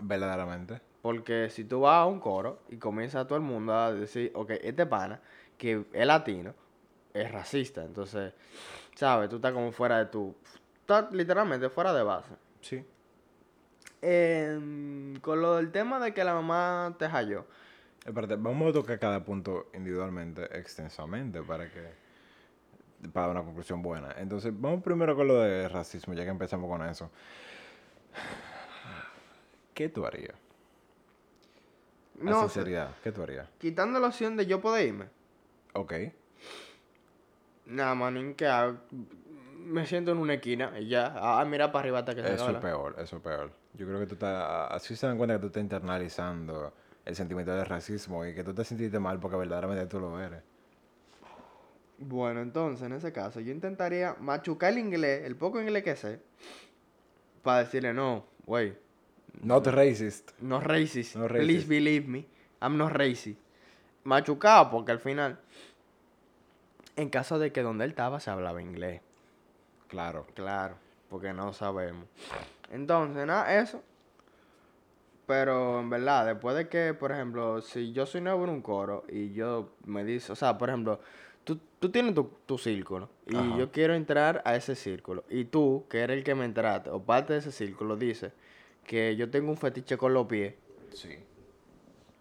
[0.00, 0.80] Verdaderamente.
[1.02, 4.50] Porque si tú vas a un coro y comienza todo el mundo a decir, ok,
[4.62, 5.20] este pana,
[5.58, 6.54] que es latino,
[7.12, 7.84] es racista.
[7.84, 8.32] Entonces,
[8.94, 9.28] ¿sabes?
[9.28, 10.34] Tú estás como fuera de tu...
[10.80, 12.30] Estás literalmente fuera de base.
[12.62, 12.84] Sí.
[14.02, 14.93] Em,
[15.24, 17.46] con lo del tema de que la mamá te halló.
[18.04, 21.94] Espérate, vamos a tocar cada punto individualmente, extensamente, para que.
[23.12, 24.14] para una conclusión buena.
[24.18, 27.10] Entonces, vamos primero con lo de racismo, ya que empezamos con eso.
[29.72, 30.34] ¿Qué tú harías?
[32.20, 33.48] A No, sinceridad, ¿qué tú harías?
[33.58, 35.06] quitando la opción de yo poder irme.
[35.72, 35.94] Ok.
[37.66, 38.46] Nada, manín, que
[39.56, 41.14] me siento en una esquina y ya.
[41.16, 43.50] Ah, mira para arriba hasta que se Eso es peor, eso es peor.
[43.76, 44.70] Yo creo que tú estás.
[44.72, 46.72] Así se dan cuenta que tú estás internalizando
[47.04, 50.42] el sentimiento de racismo y que tú te sentiste mal porque verdaderamente tú lo eres.
[51.98, 56.20] Bueno, entonces, en ese caso, yo intentaría machucar el inglés, el poco inglés que sé,
[57.42, 58.76] para decirle, no, güey,
[59.42, 60.30] Not racist.
[60.40, 61.16] no racist.
[61.16, 61.68] No Please racist.
[61.68, 62.26] believe me,
[62.60, 63.38] I'm not racist.
[64.04, 65.38] Machucado, porque al final,
[66.96, 69.00] en caso de que donde él estaba se hablaba inglés.
[69.88, 70.26] Claro.
[70.34, 70.76] Claro,
[71.14, 72.08] porque no sabemos.
[72.72, 73.80] Entonces, nada, eso.
[75.28, 79.04] Pero en verdad, después de que, por ejemplo, si yo soy nuevo en un coro
[79.08, 80.98] y yo me dice, o sea, por ejemplo,
[81.44, 83.58] tú, tú tienes tu, tu círculo y Ajá.
[83.58, 87.00] yo quiero entrar a ese círculo y tú, que eres el que me entraste o
[87.00, 88.32] parte de ese círculo, dices
[88.84, 90.54] que yo tengo un fetiche con los pies,
[90.94, 91.16] Sí.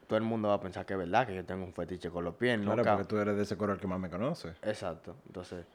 [0.05, 2.23] todo el mundo va a pensar que es verdad que yo tengo un fetiche con
[2.25, 4.49] los pies, Claro, porque tú eres de ese coro el que más me conoce.
[4.61, 5.15] Exacto.
[5.25, 5.65] Entonces,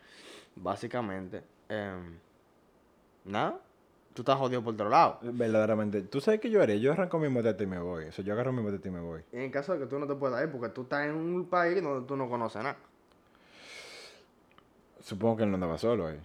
[0.54, 2.16] básicamente, em,
[3.28, 3.60] nada,
[4.14, 5.18] tú estás jodido por otro lado.
[5.22, 6.02] Verdaderamente.
[6.02, 6.76] ¿Tú sabes qué yo haría?
[6.76, 8.06] Yo arranco mi motete y me voy.
[8.06, 9.22] O sea, yo agarro mi motete y me voy.
[9.32, 11.46] Y en caso de que tú no te puedas ir, porque tú estás en un
[11.46, 12.76] país donde tú no conoces nada.
[15.00, 16.20] Supongo que él no andaba solo ahí.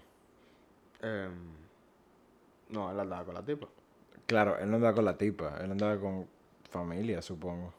[1.02, 1.32] Em,
[2.70, 3.68] no, él andaba con la tipa.
[4.26, 5.58] Claro, él no andaba con la tipa.
[5.62, 6.26] Él andaba con
[6.70, 7.74] familia, supongo.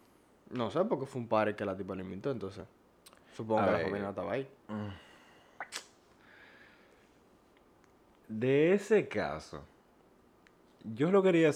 [0.50, 2.64] No sé, porque fue un par que la tipa le invitó, entonces.
[3.34, 3.78] Supongo A que ver.
[3.80, 4.48] la familia no estaba ahí.
[8.28, 9.64] De ese caso,
[10.82, 11.52] yo lo quería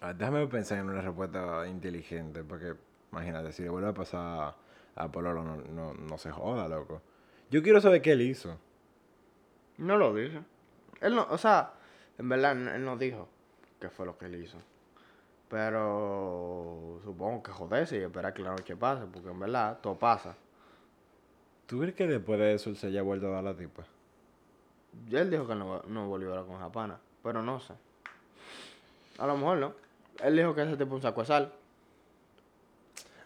[0.00, 2.74] ah, déjame pensar en una respuesta inteligente, porque
[3.10, 4.54] imagínate, si le vuelve a pasar
[4.94, 7.02] a Pololo, no, no, no se joda, loco.
[7.50, 8.58] Yo quiero saber qué él hizo.
[9.78, 10.40] No lo dice.
[11.00, 11.72] Él no, o sea,
[12.18, 13.28] en verdad, él no dijo
[13.80, 14.58] qué fue lo que él hizo.
[15.48, 20.36] Pero supongo que joderse y esperar que la noche pase, porque en verdad todo pasa.
[21.66, 23.84] ¿Tú crees que después de eso él se haya vuelto a dar la tipa?
[25.08, 27.74] Y él dijo que no, no volvió a hablar con Japana, pero no sé.
[29.18, 29.74] A lo mejor no.
[30.22, 31.52] Él dijo que ese tipo un saco de sal.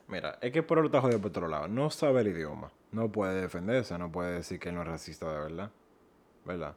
[0.08, 1.68] Mira, es que Pololo está jodido por otro lado.
[1.68, 2.70] No sabe el idioma.
[2.90, 5.70] No puede defenderse, no puede decir que él no es racista de verdad.
[6.44, 6.74] ¿Verdad?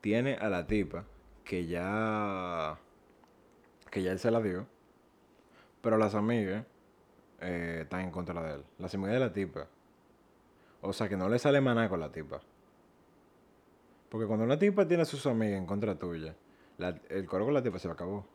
[0.00, 1.04] Tiene a la tipa
[1.46, 2.76] que ya
[3.90, 4.66] que ya él se la dio
[5.80, 6.66] pero las amigas
[7.40, 9.68] eh, están en contra de él las amigas de la tipa
[10.82, 12.40] o sea que no le sale maná con la tipa
[14.08, 16.34] porque cuando una tipa tiene a sus amigas en contra tuya
[16.78, 18.26] la- el coro con la tipa se acabó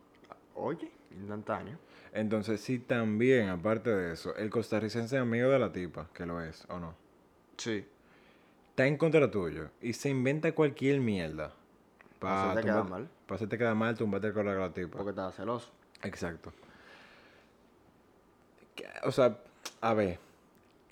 [0.54, 1.78] Oye, instantáneo.
[2.12, 6.40] entonces sí también aparte de eso el costarricense es amigo de la tipa que lo
[6.40, 6.94] es o no
[7.56, 7.86] Sí.
[8.70, 11.52] está en contra tuyo y se inventa cualquier mierda
[12.18, 13.08] Pa' hacerte quedar mal.
[13.26, 14.96] Para hacerte quedar mal, tumbate el correo a la tipa.
[14.96, 15.72] Porque estaba celoso.
[16.04, 16.52] Exacto.
[19.04, 19.38] O sea,
[19.80, 20.18] a ver,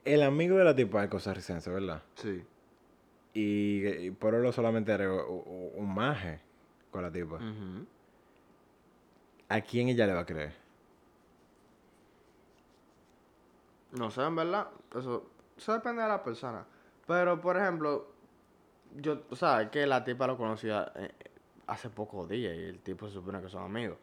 [0.05, 2.03] el amigo de la tipa es costarricense, ¿verdad?
[2.17, 2.43] Sí.
[3.35, 6.41] Y, y por lo solamente era u- u- un maje
[6.91, 7.39] con la tipa.
[9.49, 10.53] ¿A quién ella le va a creer?
[13.93, 14.69] No sé, en verdad.
[14.97, 16.65] Eso, eso depende de la persona.
[17.07, 18.07] Pero, por ejemplo,
[18.97, 21.11] yo, o sea, es que la tipa lo conocía eh,
[21.67, 23.99] hace pocos días y el tipo se supone que son amigos.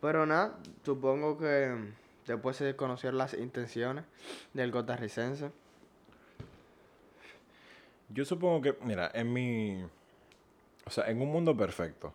[0.00, 1.74] Pero nada, supongo que
[2.26, 4.04] después se conocieron las intenciones
[4.54, 5.50] del costarricense.
[8.12, 9.84] Yo supongo que, mira, en mi...
[10.86, 12.12] O sea, en un mundo perfecto,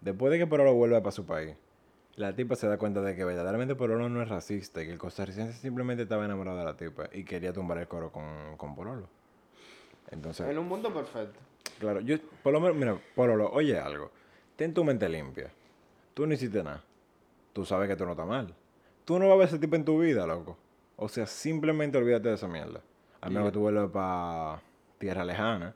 [0.00, 1.56] después de que Porolo vuelva para su país,
[2.16, 4.98] la tipa se da cuenta de que verdaderamente Porolo no es racista y que el
[4.98, 9.08] costarricense simplemente estaba enamorado de la tipa y quería tumbar el coro con, con Porolo.
[10.10, 11.38] Entonces, En un mundo perfecto.
[11.78, 14.10] claro, yo, por lo menos, mira, Porolo, oye algo,
[14.56, 15.50] ten tu mente limpia.
[16.12, 16.82] Tú no hiciste nada.
[17.52, 18.54] Tú sabes que tú no estás mal.
[19.04, 20.58] Tú no vas a ver ese tipo en tu vida, loco.
[20.96, 22.82] O sea, simplemente olvídate de esa mierda.
[23.20, 24.60] A menos que tú vuelvas para
[25.00, 25.74] tierra lejana.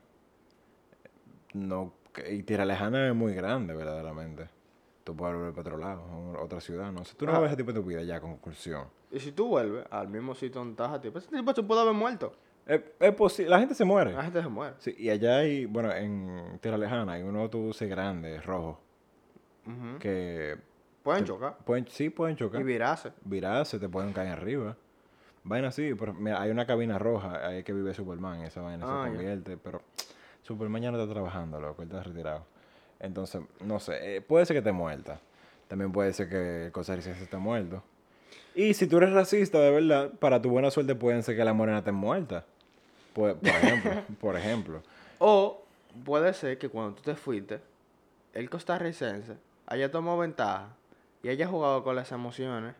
[1.53, 1.93] No,
[2.29, 4.47] y tierra lejana es muy grande, verdaderamente.
[5.03, 6.01] Tú puedes volver para otro lado,
[6.37, 7.15] a otra ciudad, no sé.
[7.15, 7.39] Tú no Ah.
[7.39, 8.87] ves ese tipo de vida ya, conclusión.
[9.11, 11.63] Y si tú vuelves al mismo sitio donde estás a ti, pues ese tipo se
[11.63, 12.33] puede haber muerto.
[12.65, 14.13] Es, es posible, la gente se muere.
[14.13, 14.75] La gente se muere.
[14.79, 18.77] Sí, y allá hay, bueno, en tierra lejana hay unos autobuses grandes, rojos,
[19.67, 19.99] Ujú.
[19.99, 20.55] que
[21.03, 21.57] Pueden chocar.
[21.63, 22.59] pueden, sí pueden chocar.
[22.61, 23.11] Y virarse.
[23.23, 24.75] virarse, te pueden caer arriba.
[25.45, 29.03] Vaina así, pero mira, hay una cabina roja ahí que vive Superman, esa vaina Ah,
[29.03, 29.15] se ya.
[29.15, 29.81] convierte, pero
[30.43, 32.45] Superman ya no está trabajando, loco, él está retirado.
[32.99, 35.19] Entonces, no sé, eh, puede ser que esté muerta.
[35.67, 37.83] También puede ser que el costarricense esté muerto.
[38.55, 41.53] Y si tú eres racista, de verdad, para tu buena suerte pueden ser que la
[41.53, 42.45] morena esté muerta.
[43.13, 44.81] Por, por ejemplo, por ejemplo.
[45.19, 45.61] O
[46.03, 47.59] puede ser que cuando tú te fuiste,
[48.33, 49.33] el costarricense
[49.67, 50.69] haya tomado ventaja
[51.23, 52.75] y haya jugado con las emociones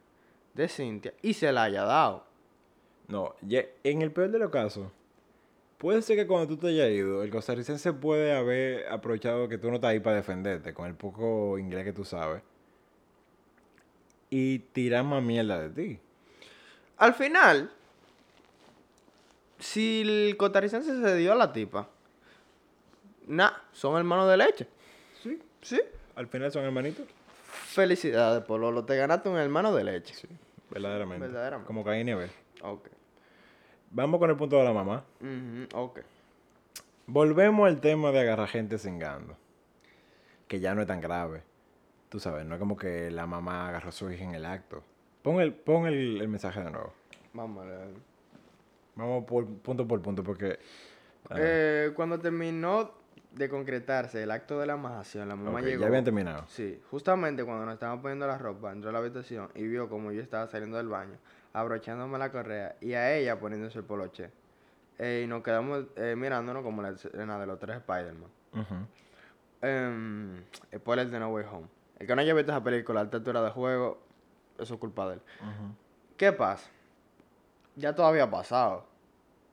[0.54, 2.24] de Cintia y se la haya dado.
[3.08, 4.88] No, ya- en el peor de los casos,
[5.78, 9.70] puede ser que cuando tú te hayas ido, el costarricense puede haber aprovechado que tú
[9.70, 12.42] no estás ahí para defenderte con el poco inglés que tú sabes
[14.30, 16.00] y tirar más mierda de ti.
[16.98, 17.72] Al final,
[19.60, 21.88] si el costarricense se dio a la tipa,
[23.28, 24.68] nah, son hermanos de leche.
[25.22, 25.40] Sí.
[25.62, 25.82] Sí.
[26.16, 27.06] Al final son hermanitos.
[27.46, 28.86] Felicidades, Pololo.
[28.86, 30.14] Te ganaste un hermano de leche.
[30.14, 30.28] Sí,
[30.70, 31.26] verdaderamente.
[31.28, 31.68] Verdaderamente.
[31.68, 32.32] Como Caín y Abel.
[32.62, 32.88] Ok.
[33.92, 35.04] Vamos con el punto de la mamá.
[35.74, 36.00] Ok.
[37.08, 39.38] Volvemos al tema de agarrar gente cingando.
[40.48, 41.44] Que ya no es tan grave.
[42.10, 44.84] Tú sabes, no es como que la mamá agarró a su hija en el acto.
[45.22, 46.94] Pon el, pon el, el mensaje de nuevo.
[47.34, 48.16] Vamos a leer.
[48.96, 50.60] Vamos por, punto por punto porque...
[51.36, 52.92] Eh, cuando terminó
[53.32, 55.82] de concretarse el acto de la majación, la mamá llegó.
[55.82, 56.46] ya habían terminado.
[56.48, 60.12] Sí, justamente cuando nos estábamos poniendo la ropa, entró a la habitación y vio como
[60.12, 61.18] yo estaba saliendo del baño,
[61.56, 64.30] abrochándome la correa y a ella poniéndose el poloche.
[64.98, 68.30] Eh, y nos quedamos eh, mirándonos como la escena de los tres Spider-Man.
[68.54, 68.76] Ujú.
[69.62, 70.44] Em,
[70.76, 71.68] spoiler de No Way Home.
[71.98, 74.00] El que no haya visto esa película a alta altura de juego,
[74.60, 75.22] eso es culpa de él.
[76.18, 76.70] ¿Qué pasa?
[77.76, 78.86] Ya todo había pasado.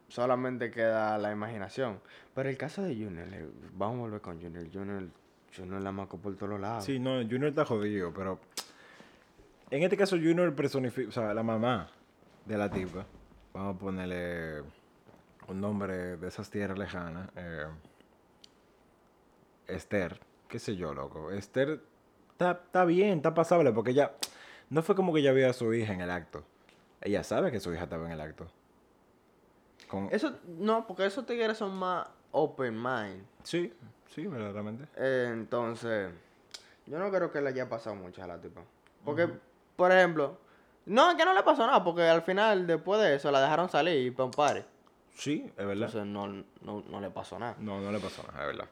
[0.09, 2.01] Solamente queda la imaginación.
[2.35, 3.29] Pero el caso de Junior,
[3.75, 4.67] vamos a volver con Junior.
[4.73, 5.05] Junior,
[5.57, 6.85] Junior la marcó por todos lados.
[6.85, 8.41] Sí, no, Junior está jodido, pero...
[9.73, 11.09] En este caso Junior personifica...
[11.09, 11.89] O sea, la mamá
[12.45, 13.07] de la tipa.
[13.55, 14.61] Vamos a ponerle
[15.49, 17.31] un nombre de esas tierras lejanas.
[17.37, 17.65] eh,
[19.69, 20.21] Esther.
[20.47, 21.31] ¿Qué sé yo, loco?
[21.31, 21.81] Esther
[22.33, 24.13] está, bien, está pasable, porque ella...
[24.69, 26.45] No fue como que ella vio a su hija en el acto.
[27.01, 28.49] Ella sabe que su hija estaba en el acto.
[29.89, 30.11] Con...
[30.13, 33.25] Eso, no, porque esos tigres son más open mind.
[33.43, 33.73] Sí,
[34.15, 34.85] sí, verdaderamente.
[34.97, 36.11] Eh, entonces,
[36.85, 38.61] yo no creo que le haya pasado mucho a la tipa.
[39.03, 39.31] Porque,
[39.83, 40.39] por ejemplo,
[40.87, 43.69] no, es que no le pasó nada, porque al final, después de eso, la dejaron
[43.69, 44.61] salir y para un party.
[45.17, 45.89] Sí, es verdad.
[45.89, 46.29] Entonces, no,
[46.61, 47.57] no, no le pasó nada.
[47.59, 48.69] No, no le pasó nada, es verdad.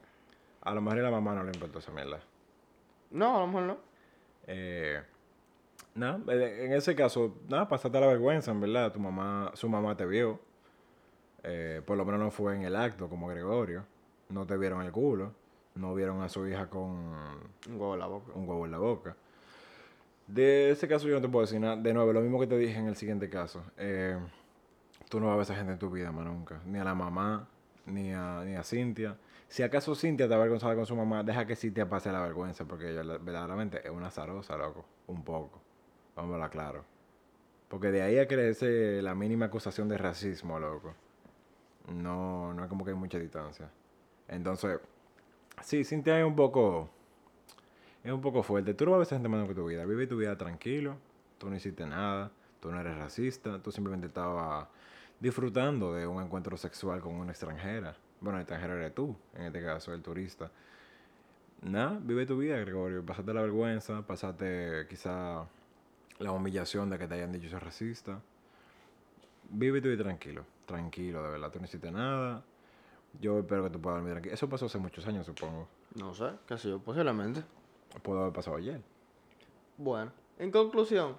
[0.61, 2.21] A lo mejor a la mamá no le importó esa mierda.
[3.11, 3.77] No, a lo mejor no.
[4.47, 5.03] Eh,
[5.97, 8.93] nada, en ese caso, nada, pasaste la vergüenza, en verdad.
[8.93, 10.39] Tu mamá, su mamá te vio.
[11.43, 13.85] Eh, por lo menos no fue en el acto como Gregorio.
[14.29, 15.35] No te vieron el culo.
[15.75, 16.81] No vieron a su hija con
[17.69, 18.33] Un huevo en la boca.
[18.33, 19.17] un huevo en la boca.
[20.33, 21.77] De ese caso yo no te puedo decir nada.
[21.77, 23.63] De nuevo, lo mismo que te dije en el siguiente caso.
[23.77, 24.17] Eh,
[25.09, 26.61] tú no vas a ver a esa gente en tu vida, más nunca.
[26.67, 27.49] Ni a la mamá,
[27.87, 29.17] ni a, ni a Cintia.
[29.49, 32.91] Si acaso Cintia está avergonzada con su mamá, deja que Cintia pase la vergüenza, porque
[32.91, 34.85] ella la- verdaderamente es una zarosa, loco.
[35.09, 35.61] Un poco.
[36.15, 36.85] Vamos a hablar claro.
[37.69, 40.95] Porque de ahí a crece la mínima acusación de racismo, loco.
[41.93, 43.69] No, no es como que hay mucha distancia.
[44.29, 44.79] Entonces,
[45.63, 46.89] sí, Cintia es un poco...
[48.03, 48.75] Es un poco fuerte.
[48.75, 49.85] Tú no vas a ver esa gente nunca en tu vida.
[49.85, 50.97] Vive tu vida tranquilo.
[51.39, 52.31] Tú no hiciste nada.
[52.61, 53.61] Tú no eres racista.
[53.63, 54.69] Tú simplemente estabas
[55.21, 57.95] disfrutando de un encuentro sexual con una extranjera.
[58.21, 60.51] Bueno, el extranjero eres tú, en este caso, el turista.
[61.63, 63.05] Nada, vive tu vida, Gregorio.
[63.05, 65.47] Pasaste la vergüenza, pasaste quizá
[66.19, 68.21] la humillación de que te hayan dicho sos racista.
[69.51, 71.51] Vive tu vida tranquilo, tranquilo, de verdad.
[71.51, 72.43] Tú no hiciste nada.
[73.21, 74.35] Yo espero que tú puedas dormir tranquilo.
[74.35, 75.69] Eso pasó hace muchos años, supongo.
[75.97, 77.43] No sé, qué sé yo, posiblemente.
[78.03, 78.81] Pudo haber pasado ayer.
[79.77, 81.17] Bueno, en conclusión,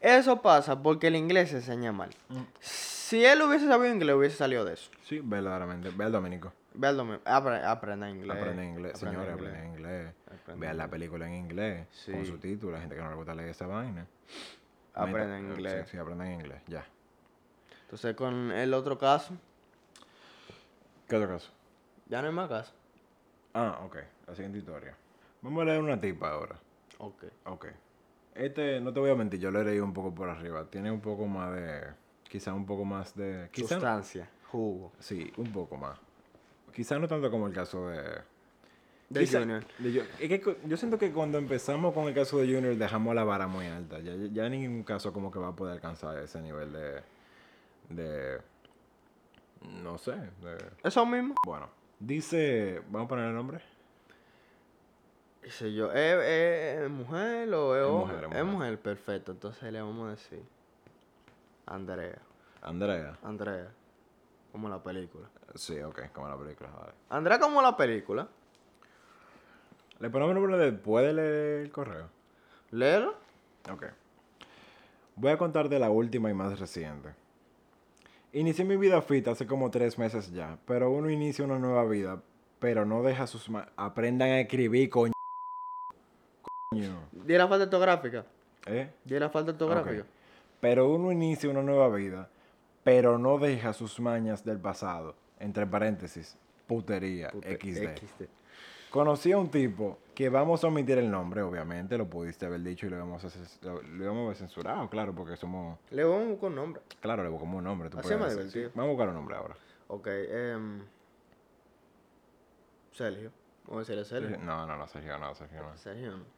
[0.00, 2.10] eso pasa porque el inglés se enseña mal.
[2.60, 4.90] Si él hubiese sabido inglés, hubiese salido de eso.
[5.04, 5.90] Sí, verdaderamente.
[5.94, 6.52] Ve al Dominico.
[6.74, 8.36] Ve al domingo, apre- aprenda inglés.
[8.36, 10.14] Aprende inglés, aprende señores, aprende inglés.
[10.56, 12.26] Vean la película en inglés, con Sí.
[12.30, 14.06] subtítulos, hay gente que no le gusta leer esa vaina.
[14.94, 15.84] Aprende Meta- inglés.
[15.86, 16.84] Sí, sí, aprenden inglés, ya.
[17.82, 19.34] Entonces, con el otro caso,
[21.08, 21.50] ¿Qué otro caso?
[22.06, 22.72] ya no hay más caso.
[23.54, 24.94] Ah, ok, la siguiente historia.
[25.42, 26.56] Vamos a leer una tipa ahora.
[26.98, 27.24] Ok.
[27.46, 27.66] Ok.
[28.34, 30.64] Este, no te voy a mentir, yo lo he leído un poco por arriba.
[30.70, 31.82] Tiene un poco más de.
[32.28, 33.48] Quizá un poco más de.
[33.52, 33.74] Quizá.
[33.74, 34.92] Sustancia, jugo.
[34.98, 35.98] Sí, un poco más.
[36.74, 38.02] quizás no tanto como el caso de...
[39.08, 39.64] De quizá- Junior.
[39.78, 43.14] de yo, es que yo siento que cuando empezamos con el caso de Junior dejamos
[43.14, 43.98] la vara muy alta.
[44.00, 47.02] Ya, ya en ningún caso como que va a poder alcanzar ese nivel de...
[47.88, 48.38] de
[49.82, 50.12] no sé.
[50.12, 51.34] de- Eso mismo.
[51.46, 52.82] bueno, dice...
[52.90, 53.60] ¿Vamos a poner el nombre?
[55.48, 58.16] Qué sé yo, ¿es, es- mujer o es, Es hombre?
[58.16, 58.78] mujer, es Es mujer.
[58.80, 59.32] perfecto.
[59.32, 60.42] Entonces le vamos a decir
[61.64, 62.18] Andrea.
[62.60, 63.16] Andrea.
[63.22, 63.68] Andrea.
[64.52, 65.26] Como la película.
[65.54, 66.68] Sí, ok, como la película.
[66.70, 66.92] Vale.
[67.08, 68.28] Andrea como la película.
[70.00, 72.08] Le ponemos el nombre después de leer el correo.
[72.70, 73.14] Léelo.
[73.72, 73.86] Ok.
[75.16, 77.14] Voy a contar de la última y más reciente.
[78.32, 82.20] Inicié mi vida fit hace como tres meses ya, pero uno inicia una nueva vida,
[82.58, 83.50] pero no deja sus...
[83.76, 85.12] Aprendan a escribir, coño.
[86.86, 87.08] Coño.
[87.12, 88.24] Di la falta ortográfica.
[88.66, 88.90] ¿Eh?
[89.04, 90.02] Di la falta ortográfica.
[90.02, 90.06] Ok.
[90.60, 92.28] Pero uno inicia una nueva vida,
[92.82, 95.14] pero no deja sus mañas del pasado.
[95.38, 96.36] Entre paréntesis,
[96.66, 97.96] putería, XD.
[97.96, 98.24] XD.
[98.90, 102.86] Conocí a un tipo que vamos a omitir el nombre, obviamente, lo pudiste haber dicho
[102.86, 103.28] y lo íbamos a,
[103.66, 105.78] lo, lo íbamos a haber censurado, claro, porque somos...
[105.90, 106.82] Le vamos a buscar un nombre.
[107.00, 107.90] Claro, le buscamos un nombre.
[107.90, 108.68] Tú Así puedes divertido.
[108.68, 108.72] sí.
[108.74, 109.54] Vamos a buscar un nombre ahora.
[109.88, 110.82] Ok, em,
[112.92, 113.30] Sergio.
[113.66, 114.38] Vamos a decirle Sergio.
[114.44, 115.76] No, no, no, Sergio, no, Sergio, no.
[115.76, 116.37] Sergio no.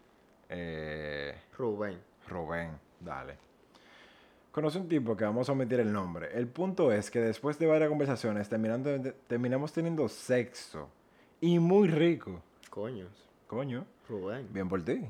[0.50, 1.98] Eh, Rubén.
[2.28, 3.36] Rubén, dale.
[4.52, 6.28] Conocí un tipo que vamos a omitir el nombre.
[6.34, 10.88] El punto es que después de varias conversaciones terminando, terminamos teniendo sexo.
[11.40, 12.42] Y muy rico.
[12.68, 13.28] Coños.
[13.46, 13.86] Coño.
[14.08, 14.48] Rubén.
[14.52, 15.08] Bien por ti.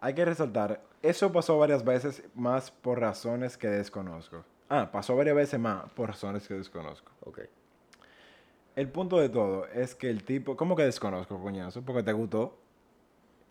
[0.00, 4.44] Hay que resaltar, eso pasó varias veces más por razones que desconozco.
[4.68, 7.12] Ah, pasó varias veces más por razones que desconozco.
[7.20, 7.40] Ok.
[8.74, 11.82] El punto de todo es que el tipo, ¿cómo que desconozco, coñazo?
[11.82, 12.58] Porque te gustó.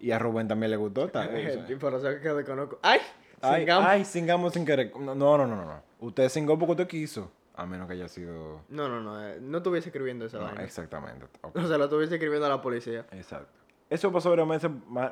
[0.01, 1.07] Y a Rubén también le gustó.
[1.09, 1.39] ta- o sea.
[1.53, 2.79] El tipo no sé qué desconozco.
[2.81, 2.99] ¡Ay!
[3.41, 3.89] Ay, Sigamos.
[3.89, 4.91] ay, singamos sin querer.
[4.99, 5.81] No, no, no, no, no.
[5.99, 7.31] Usted singó porque usted quiso.
[7.55, 8.61] A menos que haya sido.
[8.69, 9.23] No, no, no.
[9.27, 10.63] eh, no estuviese escribiendo esa No, vaina.
[10.63, 11.25] exactamente.
[11.41, 13.05] Ok, O sea, lo estuviese escribiendo a la policía.
[13.11, 13.59] Exacto.
[13.89, 14.33] Eso pasó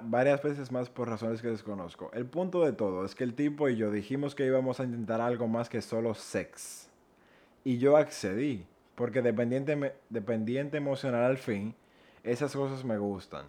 [0.04, 2.12] varias veces, más por razones que desconozco.
[2.14, 5.20] El punto de todo es que el tipo y yo dijimos que íbamos a intentar
[5.22, 6.90] algo más que solo sex.
[7.66, 8.66] Y yo accedí.
[8.96, 11.74] Porque dependiente, dependiente emocional al fin,
[12.24, 13.46] esas cosas me gustan.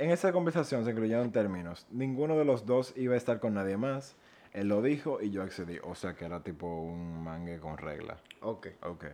[0.00, 1.86] En esa conversación se incluyeron términos.
[1.90, 4.16] Ninguno de los dos iba a estar con nadie más.
[4.54, 5.78] Él lo dijo y yo accedí.
[5.82, 8.16] O sea que era tipo un mangue con regla.
[8.40, 8.68] Ok.
[8.82, 9.04] Ok.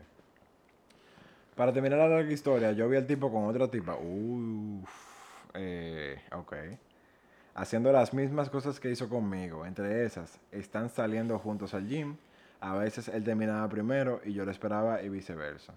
[1.57, 3.97] Para terminar la larga historia, yo vi al tipo con otra tipa.
[3.97, 4.89] Uff.
[5.55, 6.55] Eh, ok.
[7.57, 9.67] Haciendo las mismas cosas que hizo conmigo.
[9.67, 12.17] Entre esas, están saliendo juntos al gym.
[12.61, 15.75] A veces él terminaba primero y yo lo esperaba y viceversa.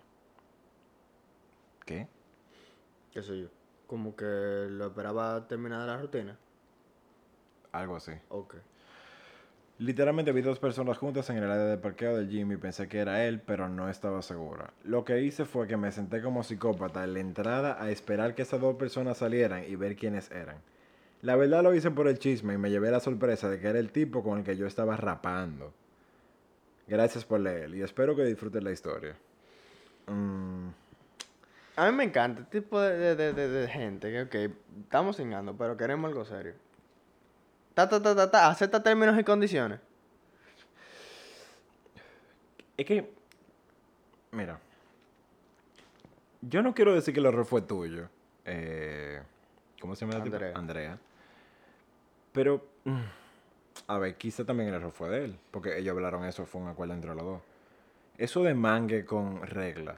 [1.84, 2.08] ¿Qué?
[3.12, 3.59] ¿Qué sé yo?
[3.90, 6.38] Como que lo esperaba terminar la rutina.
[7.72, 8.12] Algo así.
[8.30, 8.56] Ok.
[9.80, 13.00] Literalmente vi dos personas juntas en el área de parqueo del gym y pensé que
[13.00, 14.74] era él, pero no estaba segura.
[14.84, 18.44] Lo que hice fue que me senté como psicópata en la entrada a esperar que
[18.44, 20.58] esas dos personas salieran y ver quiénes eran.
[21.24, 23.80] La verdad lo hice por el chisme y me llevé la sorpresa de que era
[23.80, 25.74] el tipo con el que yo estaba rapando.
[26.88, 29.16] Gracias por leer y espero que disfruten la historia.
[30.08, 30.70] Mm,
[31.80, 35.56] A mí me encanta este tipo de, de, de, de- gente que, ok, estamos cingando,
[35.56, 36.54] pero queremos algo serio.
[37.74, 39.80] Ta, ta, ta, ta, ta, acepta términos y condiciones.
[42.76, 43.10] Es que,
[44.32, 44.60] mira,
[46.42, 48.10] yo no quiero decir que el error fue tuyo.
[48.44, 49.22] Eh,
[49.80, 50.36] ¿Cómo se llama la tipa?
[50.36, 50.58] Andrea.
[50.58, 51.00] Andrea.
[52.34, 53.00] Pero, mm,
[53.88, 55.40] a ver, quizá también el error fue de él.
[55.50, 57.42] Porque ellos hablaron eso, fue un acuerdo entre los dos.
[58.18, 59.96] Eso de mangue con regla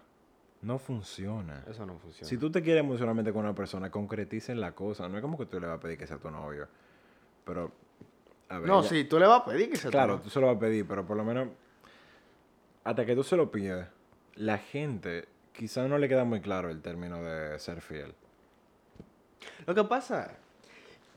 [0.62, 1.64] no funciona.
[1.70, 2.28] Eso no funciona.
[2.30, 5.08] Si tú te quieres emocionalmente con una persona, concreticen la cosa.
[5.10, 6.68] No es como que tú le vas a pedir que sea tu novio.
[7.46, 7.72] Pero,
[8.50, 8.68] a ver.
[8.68, 10.24] no, ella- sí, tú le vas a pedir que se Claro, tome.
[10.24, 11.50] tú se lo vas a pedir, pero por lo menos
[12.84, 13.88] hasta que tú se lo pides,
[14.36, 18.14] la gente quizá no le queda muy claro el término de ser fiel.
[19.66, 20.32] Lo que pasa es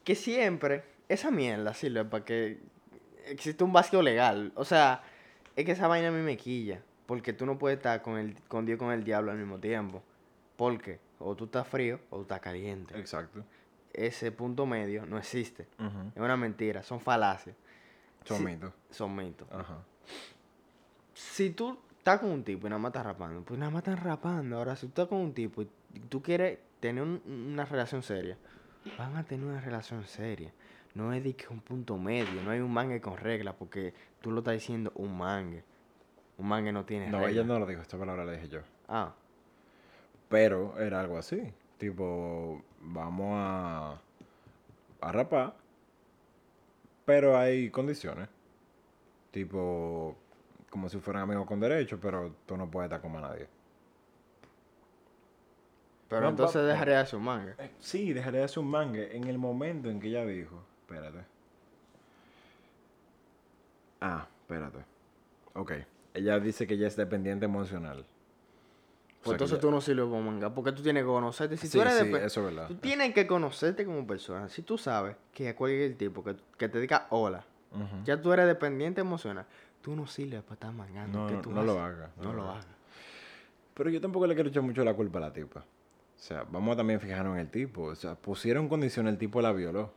[0.05, 2.59] que siempre esa mierda sirve para que
[3.27, 4.53] exista un vacío legal.
[4.55, 5.03] O sea,
[5.57, 6.83] es que esa vaina a mí me quilla.
[7.07, 9.59] Porque tú no puedes estar con, el, con Dios y con el diablo al mismo
[9.59, 10.03] tiempo.
[10.57, 12.99] Porque o tú estás frío o tú estás caliente.
[12.99, 13.44] Exacto.
[13.92, 15.67] Ese punto medio no existe.
[16.15, 17.55] Es una mentira, son falacias.
[18.25, 18.73] Son mitos.
[18.90, 19.46] Son mitos.
[19.52, 19.79] Ajá.
[21.13, 24.02] Si tú estás con un tipo y nada más estás rapando, pues nada más estás
[24.02, 24.57] rapando.
[24.57, 25.69] Ahora, si tú estás con un tipo y
[26.09, 28.37] tú quieres tener un- una relación seria,
[28.98, 30.52] van a tener una relación seria.
[30.94, 34.31] No es de que un punto medio, no hay un mangue con regla, porque tú
[34.31, 35.65] lo estás diciendo un mangue.
[36.39, 38.61] Un mangue no tiene No, ella no lo dijo, esta palabra la dije yo.
[38.89, 39.15] Ah,
[40.29, 41.53] Pero era algo así.
[41.79, 43.99] Tipo, vamos a,
[45.01, 45.55] a rapar.
[47.05, 48.29] Pero hay condiciones.
[49.31, 50.17] Tipo,
[50.71, 53.47] como si fueran amigos con derecho, pero tú no puedes estar con más nadie.
[56.09, 57.55] Pero entonces dejaría de su manga.
[57.59, 60.63] Eh, Sí, dejaría de ser un mangue en el momento en que ella dijo.
[60.83, 61.25] Espérate.
[64.01, 64.79] Ah, espérate.
[65.55, 65.73] Ok.
[66.15, 68.00] Ella dice que ella es dependiente emocional.
[68.00, 71.56] O Pues sea entonces ya- tú no sirves como manga, porque tú tienes que conocerte.
[71.56, 72.69] Si Sí, tú eres sí, eso es verdad.
[72.69, 74.48] Tú tienes que conocerte como persona.
[74.48, 77.44] Si tú sabes que cualquier tipo que, que te diga hola,
[78.04, 79.46] ya tú eres dependiente emocional,
[79.83, 81.19] tú no sirves para estar mangando.
[81.23, 82.67] No, ¿Qué no, tú no lo hagas, No, lo hagas.
[83.75, 85.60] Pero yo tampoco le quiero echar mucho la culpa a la tipa.
[85.60, 87.83] O sea, vamos a también fijarnos en el tipo.
[87.85, 89.92] O sea, pusieron condiciones, el tipo la violó.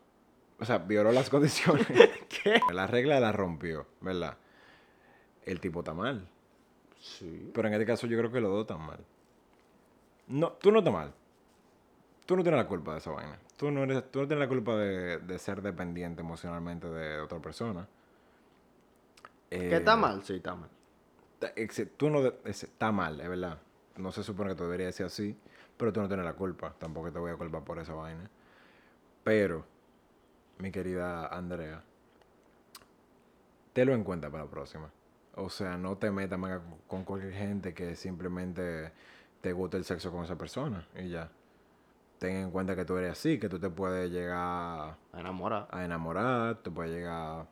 [0.59, 1.86] O sea, violó las condiciones.
[2.43, 2.59] ¿Qué?
[2.74, 4.38] La regla la rompió, ¿verdad?
[5.48, 6.28] El tipo está mal.
[7.00, 7.52] Sí.
[7.54, 9.00] Pero en este caso yo creo que los dos están mal.
[10.28, 11.14] No, tú no estás mal.
[12.26, 13.39] Tú no tienes la culpa de esa vaina.
[13.58, 17.39] Tú no, eres, tú no tienes la culpa de, de ser dependiente emocionalmente de otra
[17.39, 17.88] persona.
[19.50, 20.24] ¿Que está Eh, mal?
[20.24, 20.70] Sí, está mal.
[21.98, 22.20] Tú no...
[22.45, 23.60] Está mal, es verdad.
[23.95, 25.38] No se supone que tú deberías ser así.
[25.78, 26.74] Pero tú no tienes la culpa.
[26.78, 28.30] Tampoco te voy a culpar por esa vaina.
[29.24, 29.66] Pero,
[30.60, 31.84] mi querida Andrea,
[33.74, 34.91] tenlo en cuenta para la próxima.
[35.38, 36.40] O sea, no te metas
[36.88, 38.92] con- cualquier gente que simplemente
[39.42, 41.30] te guste el sexo con esa persona y ya.
[42.20, 45.68] Ten en cuenta que tú eres así, que tú te puedes llegar Enamorado.
[45.72, 47.46] a enamorar, te puedes llegar,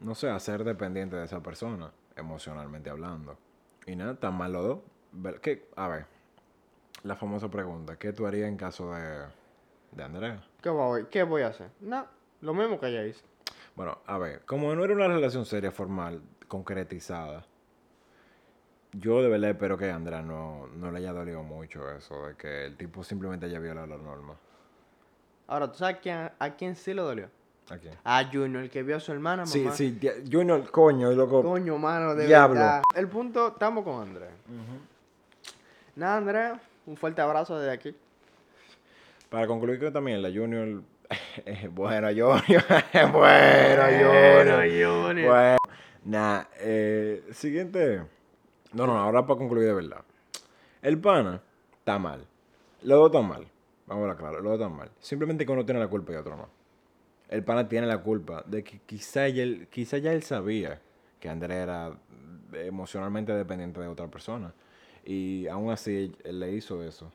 [0.00, 3.36] no sé, a ser dependiente de esa persona, emocionalmente hablando.
[3.86, 4.78] Y nada, tan mal los dos.
[5.10, 5.68] Ver- ¿Qué?
[5.74, 6.06] A ver,
[7.02, 9.24] la famosa pregunta, ¿qué tú harías en caso de,
[9.90, 10.44] de Andrea?
[10.62, 11.70] ¿Qué voy, ¿Qué voy a hacer?
[11.80, 12.06] No,
[12.42, 13.24] lo mismo que ella hizo.
[13.74, 17.44] Bueno, a ver, como no era una relación seria, formal, concretizada,
[18.92, 22.34] yo de verdad espero que a Andrea no, no le haya dolido mucho eso, de
[22.36, 24.34] que el tipo simplemente haya violado la norma.
[25.46, 27.28] Ahora, ¿tú sabes quién- a quién sí lo dolió?
[27.70, 27.88] Aquí.
[28.02, 29.76] A Junior, el que vio a su hermana, Sí, mamá.
[29.76, 31.42] sí, dia- Junior, coño, loco.
[31.42, 32.54] Coño, mano, de Diablo.
[32.58, 32.82] verdad.
[32.94, 34.30] El punto, estamos con Andrea.
[35.94, 37.94] Nada, Andrea, un fuerte abrazo desde aquí.
[39.28, 40.82] Para concluir que también la Junior.
[41.72, 42.64] bueno, Junior.
[43.12, 44.64] bueno, Junior.
[44.64, 45.28] Junior.
[45.30, 45.58] Bueno.
[46.08, 48.02] Nah, eh, siguiente.
[48.72, 50.02] No, no, ahora para concluir de verdad.
[50.80, 51.42] El pana
[51.78, 52.26] está mal.
[52.82, 53.46] Los dos están mal.
[53.86, 54.90] Vamos a claro, los dos están mal.
[55.00, 56.48] Simplemente que uno tiene la culpa y otro no.
[57.28, 60.80] El pana tiene la culpa de que quizá ya él, quizá ya él sabía
[61.20, 61.92] que Andrea era
[62.54, 64.54] emocionalmente dependiente de otra persona.
[65.04, 67.12] Y aún así él le hizo eso.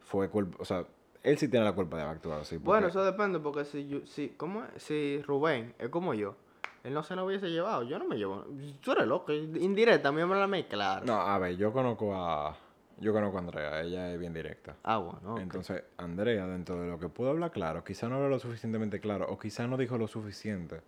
[0.00, 0.86] Fue culpa, o sea,
[1.22, 2.56] él sí tiene la culpa de actuado así.
[2.56, 6.36] Bueno, eso depende, porque si, yo- si, ¿cómo si Rubén es como yo,
[6.84, 7.82] él no se lo hubiese llevado.
[7.82, 8.44] Yo no me llevo.
[8.82, 9.32] Tú eres loco.
[9.32, 11.04] Indirecta, a mí me la me claro.
[11.06, 12.56] No, a ver, yo conozco a.
[13.00, 14.76] Yo conozco a Andrea, ella es bien directa.
[14.84, 15.40] Ah, bueno, ok.
[15.40, 19.26] Entonces, Andrea, dentro de lo que pudo hablar claro, quizá no habló lo suficientemente claro,
[19.28, 20.80] o quizá no dijo lo suficiente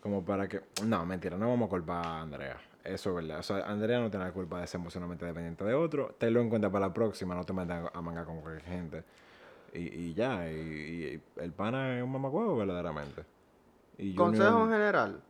[0.00, 0.62] como para que.
[0.84, 2.56] No, mentira, no vamos a culpar a Andrea.
[2.82, 3.38] Eso es verdad.
[3.38, 6.16] O sea, Andrea no tiene la culpa de ser emocionalmente dependiente de otro.
[6.18, 9.04] Tenlo en cuenta para la próxima, no te metas a manga con cualquier gente.
[9.74, 13.22] Y, y ya, y, y el pana es un mamacuevo, verdaderamente.
[13.98, 15.22] Y Consejo en general.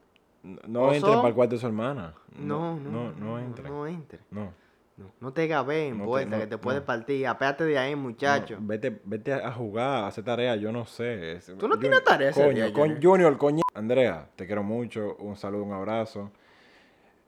[0.42, 0.94] No, no Oso.
[0.94, 2.14] entre para el cuarto de su hermana.
[2.36, 2.90] No, no.
[2.90, 3.68] No, no entre.
[3.68, 4.20] No entre.
[4.30, 4.52] No.
[4.94, 6.84] No, no te gabé en No vuelta, no, que te puede no.
[6.86, 7.26] partir.
[7.26, 8.60] Apéate de ahí, muchacho.
[8.60, 11.32] No, vete, vete a jugar, a hacer tarea, yo no sé.
[11.32, 13.02] Es- Tú no tienes tarea ese coño, día, con.
[13.02, 13.62] Junior, coño.
[13.74, 15.16] Andrea, te quiero mucho.
[15.16, 16.30] Un saludo, un abrazo.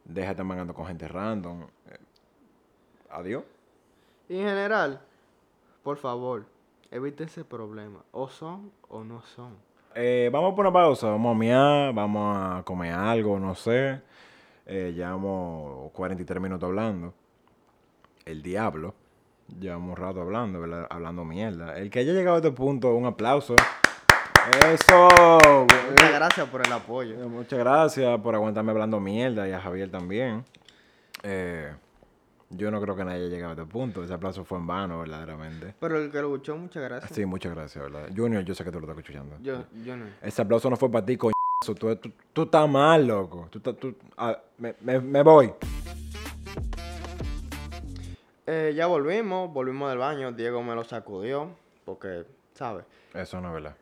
[0.04, 1.62] Déjate mangando con gente random.
[1.90, 1.96] Eh,
[3.10, 3.44] Adiós.
[4.28, 5.00] Y en general,
[5.82, 6.44] por favor,
[6.90, 8.04] evite ese problema.
[8.12, 9.54] O son o no son.
[9.94, 11.08] Eh, vamos a poner pausa.
[11.08, 14.00] Vamos a miar, vamos a comer algo, no sé.
[14.66, 17.14] Eh, llevamos 43 minutos hablando.
[18.24, 18.94] El diablo.
[19.60, 20.86] Llevamos un rato hablando, ¿verdad?
[20.90, 21.78] Hablando mierda.
[21.78, 23.54] El que haya llegado a este punto, un aplauso.
[24.66, 25.08] Eso.
[25.90, 27.16] Muchas gracias por el apoyo.
[27.28, 30.44] Muchas gracias por aguantarme hablando mierda y a Javier también.
[31.22, 31.72] Eh,
[32.56, 34.02] yo no creo que nadie haya llegado a este punto.
[34.04, 35.74] Ese aplauso fue en vano, verdaderamente.
[35.80, 37.12] Pero el que lo escuchó, muchas gracias.
[37.12, 38.08] Sí, muchas gracias, ¿verdad?
[38.16, 39.36] Junior, yo sé que tú lo estás escuchando.
[39.42, 40.06] Yo, yo no.
[40.22, 41.32] Ese aplauso no fue para ti, coño.
[41.64, 41.98] Tú, tú,
[42.32, 43.48] tú estás mal, loco.
[43.50, 45.52] Tú, tú- ah, me, me- me voy.
[48.46, 50.32] Eh, ya volvimos, volvimos del baño.
[50.32, 51.50] Diego me lo sacudió.
[51.84, 52.24] Porque,
[52.54, 52.84] ¿sabes?
[53.14, 53.76] Eso no es verdad.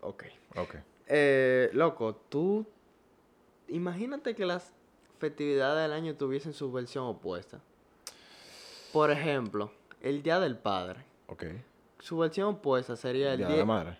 [0.00, 0.24] Ok.
[0.56, 0.74] Ok.
[1.06, 2.66] Eh, loco, tú.
[3.68, 4.72] Imagínate que las
[5.18, 7.60] festividades del año tuviesen su versión opuesta.
[8.92, 11.04] Por ejemplo, el Día del Padre.
[11.26, 11.44] Ok.
[11.98, 13.56] Su versión opuesta sería el Día día.
[13.56, 13.98] de la madre.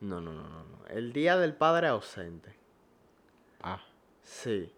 [0.00, 0.86] No, no, no, no, no.
[0.88, 2.54] El Día del Padre ausente.
[3.62, 3.80] Ah.
[4.22, 4.72] Sí.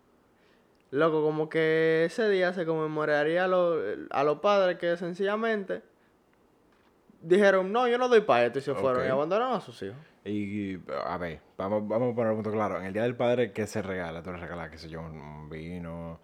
[0.91, 5.83] Loco, como que ese día se conmemoraría a, lo- a los padres que sencillamente
[7.25, 9.09] dijeron, no, yo no doy para esto y se fueron Ok.
[9.09, 9.97] y abandonaron a sus hijos.
[10.25, 12.79] Y, a ver, vamos, vamos a poner un punto claro.
[12.79, 14.23] En el Día del Padre, ¿qué se regala?
[14.23, 16.19] Tú le regalas, qué sé yo, un, vino,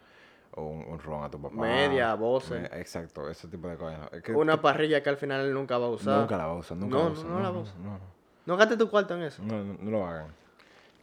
[0.52, 1.54] o un, un ron a tu papá.
[1.54, 2.70] Media, voces.
[2.72, 4.10] Exacto, ese tipo de cosas.
[4.12, 6.20] Es que- Una parrilla que al final él nunca va a usar.
[6.20, 7.28] Nunca la va a usar, nunca No, la no, usa.
[7.28, 7.78] no la va a usar.
[7.78, 8.00] No, no,
[8.46, 9.42] No gastes tu cuarto en eso.
[9.42, 10.28] no, no, no lo hagan.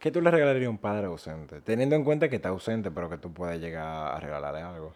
[0.00, 1.60] ¿Qué tú le regalarías a un padre ausente?
[1.60, 4.92] Teniendo en cuenta que está ausente, pero que tú puedes llegar a regalarle algo.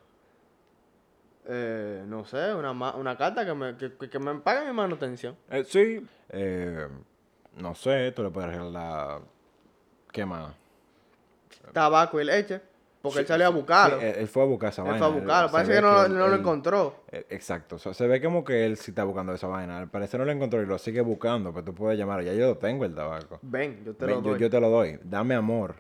[1.46, 5.36] Eh, no sé, una, ma- una carta que me, que, que- me pague mi manutención.
[5.50, 6.06] Eh, sí.
[6.30, 6.86] Eh,
[7.56, 9.20] no sé, tú le puedes regalar...
[10.12, 10.54] ¿Qué más?
[11.72, 12.60] Tabaco y leche.
[13.00, 13.98] Porque él salió a buscarlo.
[13.98, 14.98] sí, él, él fue a buscar esa él vaina.
[15.04, 15.50] fue a buscarlo.
[15.50, 17.02] Parece que no, lo- él- no lo él- encontró.
[17.10, 17.74] eh, Exacto.
[17.76, 19.78] O sea, se ve como que él sí está buscando esa vaina.
[19.78, 22.22] Al parecer no lo encontró y lo sigue buscando, pero tú puedes llamar.
[22.22, 23.40] Ya yo lo tengo el tabaco.
[23.42, 24.38] Ven, yo te Ven, lo yo, doy.
[24.40, 25.00] yo te lo doy.
[25.02, 25.74] Dame amor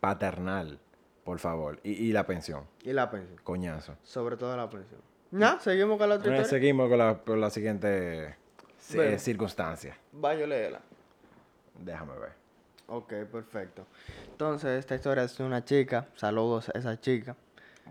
[0.00, 0.78] paternal,
[1.26, 1.78] por favor.
[1.82, 2.64] Y, y la pensión.
[2.84, 3.36] Y la pensión.
[3.42, 3.96] Coñazo.
[4.04, 5.00] Sobre todo la pensión.
[5.32, 6.48] Ya, seguimos con la otra historia.
[6.48, 8.36] seguimos con la, con la siguiente
[8.94, 9.98] eh, circunstancia.
[10.24, 10.80] Va, yo léela.
[11.80, 12.32] Déjame ver.
[12.86, 13.84] Ok, perfecto.
[14.30, 16.06] Entonces, esta historia es de una chica.
[16.14, 17.34] Saludos a esa chica.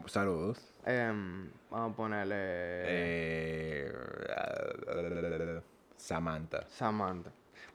[0.08, 0.58] Saludos.
[0.86, 3.92] Em, vamos a ponerle Eh,
[5.98, 6.66] Samantha.
[6.70, 7.32] Samantha.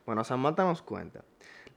[0.06, 1.20] Bueno, Samantha nos cuenta.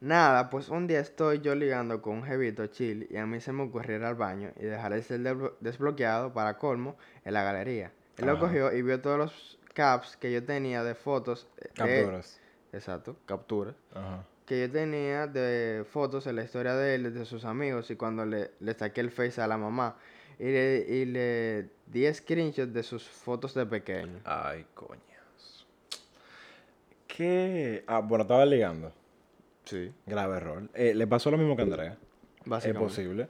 [0.04, 3.54] Nada, pues un día estoy yo ligando con un jevito chill y a mí se
[3.54, 7.42] me ocurrió ir al baño y dejar el cel desblo- desbloqueado para colmo en la
[7.44, 7.94] galería.
[8.18, 11.48] Él lo cogió y vio todos los caps que yo tenía de fotos.
[11.58, 12.42] eh, Capturas.
[12.74, 13.76] exacto, capturas.
[13.94, 14.26] Ajá.
[14.46, 18.26] Que yo tenía de fotos en la historia de él, de sus amigos y cuando
[18.26, 19.96] le, le saqué el face a la mamá.
[20.38, 24.20] Y le, y le di screenshots de sus fotos de pequeño.
[24.26, 25.66] Ay, coñas.
[27.08, 27.86] ¿Qué?
[27.88, 28.92] Ah, bueno, estaba ligando.
[29.66, 30.70] Sí, Grave error.
[30.74, 31.98] Eh, ¿Le pasó lo mismo que a Andrea?
[32.64, 33.30] Es posible.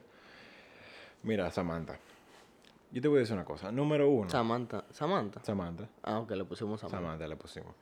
[1.24, 1.98] Mira, Samantha.
[2.92, 3.72] Yo te voy a decir una cosa.
[3.72, 4.30] Número uno.
[4.30, 4.86] Samantha.
[4.92, 5.44] Samantha.
[5.44, 5.88] Samantha.
[6.04, 6.98] Ah, ok, le pusimos Samantha.
[6.98, 7.76] Samantha le pusimos.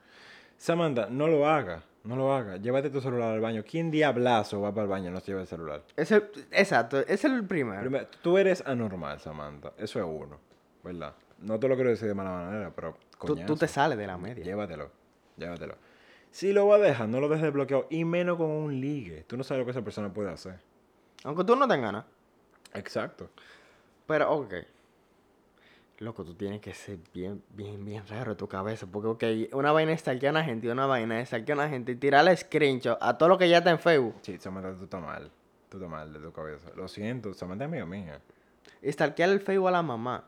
[0.56, 1.82] Samantha, no lo haga.
[2.04, 2.56] No lo haga.
[2.56, 3.62] Llévate tu celular al baño.
[3.68, 5.82] ¿Quién diablazo va para el baño y no se lleva el celular?
[5.96, 7.80] Es el, exacto, es el primero.
[7.80, 9.72] Primero, tú eres anormal, Samantha.
[9.76, 10.38] Eso es uno.
[10.82, 11.14] ¿Verdad?
[11.38, 12.96] No te lo quiero decir de mala manera, pero.
[13.24, 14.44] Tú, tú te sales de la media.
[14.44, 14.90] Llévatelo.
[15.36, 15.76] Llévatelo.
[16.32, 17.86] Si lo va a dejar, no lo dejes desbloqueado.
[17.90, 19.22] Y menos con un ligue.
[19.26, 20.58] Tú no sabes lo que esa persona puede hacer.
[21.24, 22.04] Aunque tú no tengas ganas.
[22.72, 23.28] Exacto.
[24.06, 24.54] Pero, ok.
[25.98, 28.86] Loco, tú tienes que ser bien, bien, bien raro en tu cabeza.
[28.90, 31.62] Porque, ok, una vaina es stalkear a una gente y una vaina es stalkear a
[31.64, 34.14] una gente y tirarle screenshot a todo lo que ya está en Facebook.
[34.22, 35.30] Sí, Samantha, tú estás mal.
[35.68, 36.70] Tú estás mal de tu cabeza.
[36.74, 38.20] Lo siento, Samantha es amiga mía.
[38.80, 40.24] Y stalkear el Facebook a la mamá.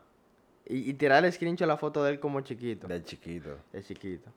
[0.67, 2.87] Y, y tirarle screenshot a la foto de él como chiquito.
[2.87, 3.57] Del chiquito.
[3.73, 4.29] De chiquito.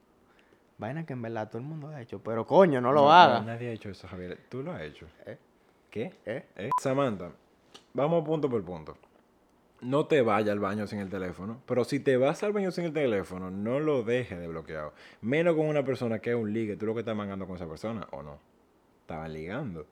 [0.78, 2.20] Vaina que en verdad todo el mundo ha hecho.
[2.22, 3.40] Pero coño, no lo haga.
[3.40, 4.38] nadie ha hecho eso, Javier.
[4.48, 5.06] Tú lo has hecho.
[5.26, 5.36] ¿Eh?
[5.90, 6.12] ¿Qué?
[6.24, 6.46] ¿Eh?
[6.56, 6.70] ¿Eh?
[6.80, 7.32] Samantha,
[7.92, 8.96] vamos punto por punto.
[9.80, 12.84] No te vayas al baño sin el teléfono, pero si te vas al baño sin
[12.84, 14.92] el teléfono, no lo dejes desbloqueado.
[15.20, 16.76] Menos con una persona que es un ligue.
[16.76, 18.38] Tú lo que estás mangando con esa persona, o no.
[19.02, 19.86] Estaban ligando.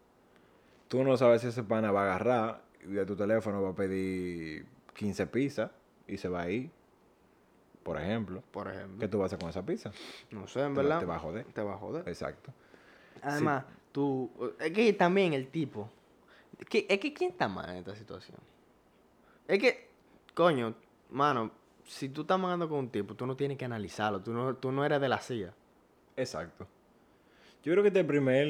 [0.88, 3.74] Tú no sabes si ese pana va a agarrar y de tu teléfono va a
[3.74, 5.70] pedir 15 pizzas
[6.06, 6.70] y se va a ir.
[7.86, 8.42] Por ejemplo.
[8.50, 8.98] Por ejemplo.
[8.98, 9.92] ¿Qué tú vas a hacer con esa pizza?
[10.32, 10.98] No sé, en Te verdad.
[10.98, 11.44] te va a joder.
[11.46, 12.08] Te va a joder.
[12.08, 12.52] Exacto.
[13.22, 14.28] Además, tú.
[14.58, 15.88] Es que también el tipo.
[16.68, 18.38] que- es que ¿quién está mal en esta situación?
[19.46, 19.88] Es que,
[20.34, 20.74] coño,
[21.10, 21.52] mano,
[21.84, 24.20] si tú estás mandando con un tipo, tú no tienes que analizarlo.
[24.20, 25.54] Tú no, tú no eres de la CIA.
[26.16, 26.66] Exacto.
[27.62, 28.46] Yo creo que este es el primer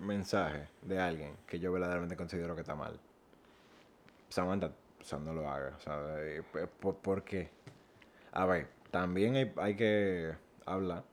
[0.00, 2.98] mensaje de alguien que yo verdaderamente considero que está mal.
[4.30, 4.70] Samantha,
[5.00, 5.74] o sea, no lo haga.
[5.76, 6.42] O sea, eh,
[6.80, 7.50] ¿por, por qué?
[8.32, 10.34] A ver, también hay, hay que
[10.66, 11.04] hablar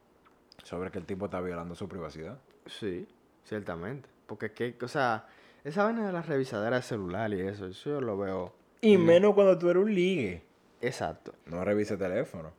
[0.63, 2.37] sobre que el tipo está violando su privacidad.
[2.65, 3.07] Sí,
[3.43, 4.09] ciertamente.
[4.25, 5.27] Porque, que, o sea,
[5.63, 8.53] esa vaina de las revisaderas de celular y eso, eso yo lo veo.
[8.81, 10.43] Y menos cuando tú eres un ligue.
[10.81, 11.33] Exacto.
[11.45, 12.51] No revise teléfono.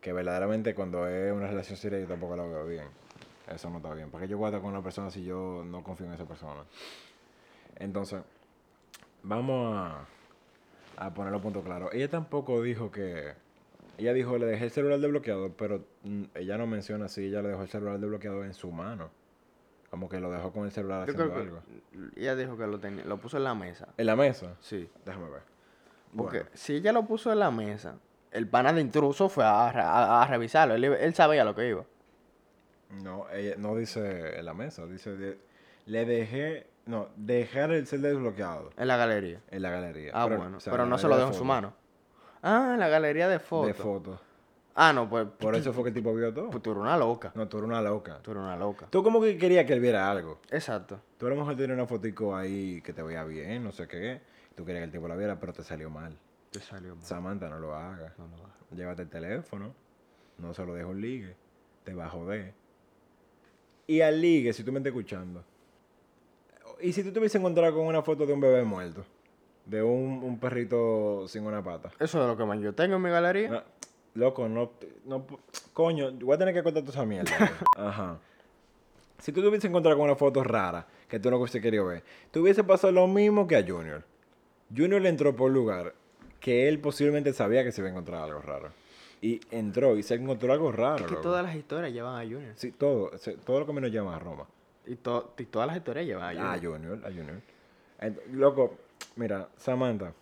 [0.00, 2.86] Que verdaderamente cuando es una relación seria yo tampoco lo veo bien.
[3.48, 4.10] Eso no está bien.
[4.10, 6.64] Porque yo guardo con una persona si yo no confío en esa persona.
[7.76, 8.22] Entonces,
[9.22, 10.06] vamos a,
[10.96, 11.90] a poner los puntos claros.
[11.92, 13.43] Ella tampoco dijo que...
[13.98, 17.48] Ella dijo, le dejé el celular desbloqueado, pero mm, ella no menciona si ella le
[17.50, 19.10] dejó el celular desbloqueado en su mano.
[19.90, 21.62] Como que lo dejó con el celular haciendo que algo.
[22.16, 23.88] ella dijo que lo tenía, lo puso en la mesa.
[23.96, 24.56] ¿En la mesa?
[24.60, 24.88] Sí.
[25.04, 25.42] Déjame ver.
[26.16, 27.96] Porque Bueno, si ella lo puso en la mesa,
[28.32, 30.74] el pana de intruso fue a, re- a- a revisarlo.
[30.74, 31.84] Él, sabía lo que iba.
[33.02, 35.38] No, ella no dice en la mesa, dice de-
[35.86, 39.40] le dejé, no, dejar el cel desbloqueado En la galería.
[39.50, 40.10] en la galería.
[40.14, 40.56] Ah, Pero, bueno.
[40.56, 41.74] o sea, pero no se lo dejó de en su mano.
[42.46, 43.68] Ah, en la galería de fotos.
[43.68, 44.20] De fotos.
[44.74, 46.50] Ah, no, pues, Por eso fue que el tipo vio todo.
[46.50, 47.32] pues tú eres una loca.
[47.34, 48.18] No, tú eres una loca.
[48.20, 48.86] Tú eres una loca.
[48.90, 50.40] Tú como que querías que él viera algo.
[50.50, 51.00] Exacto.
[51.16, 54.20] Tú a lo mejor tenías una fotico ahí que te veía bien, no sé qué.
[54.54, 56.18] Tú querías que el tipo la viera, pero te salió mal.
[56.50, 57.04] Te salió mal.
[57.04, 58.12] Samantha, no lo hagas.
[58.18, 58.56] No lo hagas.
[58.72, 59.72] Llévate el teléfono.
[60.36, 61.36] No se lo dejo un ligue.
[61.84, 62.52] Te va a joder.
[63.86, 65.42] Y al ligue, si tú me estás escuchando.
[66.80, 69.04] Y si tú te hubiese encontrado con una foto de un bebé muerto.
[69.66, 71.90] De un, un perrito sin una pata.
[71.98, 73.48] Eso es lo que más yo tengo en mi galería.
[73.50, 73.62] No,
[74.14, 74.72] loco, no,
[75.06, 75.26] no...
[75.72, 77.32] Coño, voy a tener que contar toda esa mierda.
[77.76, 78.18] Ajá.
[79.18, 82.02] Si tú te hubieses encontrado con una foto rara que tú no hubiese querido ver,
[82.30, 84.02] te hubiese pasado lo mismo que a Junior.
[84.74, 85.94] Junior le entró por un lugar
[86.40, 88.68] que él posiblemente sabía que se iba a encontrar algo raro.
[89.22, 91.06] Y entró y se encontró algo raro.
[91.06, 91.22] que loco.
[91.22, 92.52] todas las historias llevan a Junior.
[92.56, 93.12] Sí, todo,
[93.46, 94.46] todo lo que menos llama a Roma.
[94.86, 96.98] Y, to- y todas las historias llevan a Junior.
[96.98, 97.40] A Junior, a Junior.
[98.32, 98.74] Loco,
[99.16, 100.12] mira, Samantha,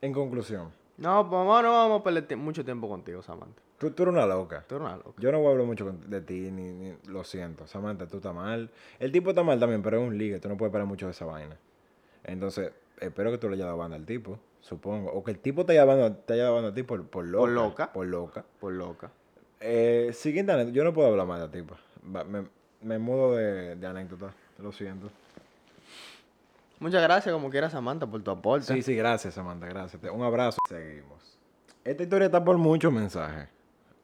[0.00, 3.60] en conclusión, No, pues vamos, no vamos a perder mucho tiempo contigo, Samantha.
[3.78, 4.64] tú, tú eres una loca.
[4.68, 5.12] Tú eres una loca.
[5.18, 7.66] Yo no voy a hablar mucho de ti, ni, ni- lo siento.
[7.66, 8.70] Samantha, tú estás mal.
[8.98, 11.12] El tipo está mal también, pero es un ligue, tú no puedes esperar mucho de
[11.12, 11.56] esa vaina.
[12.24, 15.10] Entonces, espero que tú le hayas dado banda al tipo, supongo.
[15.12, 17.24] O que el tipo te haya dado, te haya dado banda a ti por, por
[17.24, 17.50] loca.
[17.50, 17.92] loca.
[17.92, 18.44] Por loca.
[18.60, 19.10] Por loca.
[19.60, 21.76] Eh, siguiente anécdota, yo no puedo hablar más de la tipa.
[22.02, 22.44] Me,
[22.82, 25.10] me mudo de, de anécdota, lo siento.
[26.80, 28.66] Muchas gracias, como quiera, Samantha, por tu aporte.
[28.72, 30.00] Sí, sí, gracias, Samantha, gracias.
[30.00, 30.58] Te- Un abrazo.
[30.68, 31.38] Seguimos.
[31.84, 33.48] Esta historia está por muchos mensajes.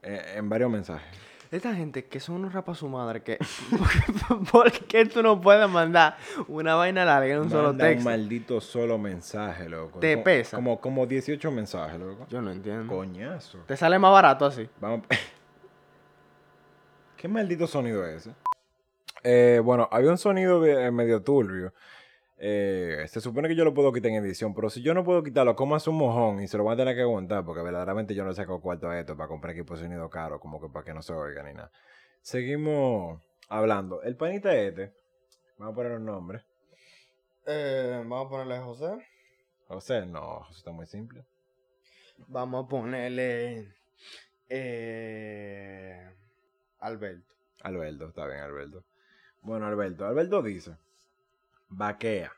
[0.03, 1.07] eh, en varios mensajes.
[1.51, 3.39] Esta gente que son unos rapas su madre, que.
[4.53, 6.17] ¿Por qué tú no puedes mandar
[6.49, 8.11] una vaina larga en un solo Manda un texto?
[8.11, 10.01] maldito solo mensaje, loco.
[10.01, 10.57] Te Como- pesa.
[10.57, 12.27] Como, como 18 mensajes, loco.
[12.29, 12.93] Yo no entiendo.
[12.93, 13.59] Coñazo.
[13.67, 14.69] Te sale más barato así.
[14.81, 15.03] Vamos.
[17.17, 18.35] ¿Qué maldito sonido es ese?
[19.23, 21.73] Eh, bueno, había un sonido de- eh, medio turbio.
[22.37, 25.23] Eh, se supone que yo lo puedo quitar en edición, pero si yo no puedo
[25.23, 28.15] quitarlo, como hace un mojón y se lo voy a tener que aguantar, porque verdaderamente
[28.15, 30.85] yo no saco cuarto a esto para comprar equipo de sonido caro, como que para
[30.85, 31.71] que no se oiga ni nada.
[32.23, 34.03] Seguimos hablando.
[34.03, 34.93] El panita este,
[35.59, 36.45] vamos a poner un nombre.
[37.47, 39.07] Eh, vamos a ponerle José.
[39.69, 41.25] José, no, José está muy simple.
[42.29, 43.75] Vamos a ponerle.
[44.49, 46.11] Eh,
[46.81, 47.35] Alberto.
[47.63, 48.85] Alberto, está bien, Alberto.
[49.43, 50.77] Bueno, Alberto, Alberto dice,
[51.69, 52.33] vaquea.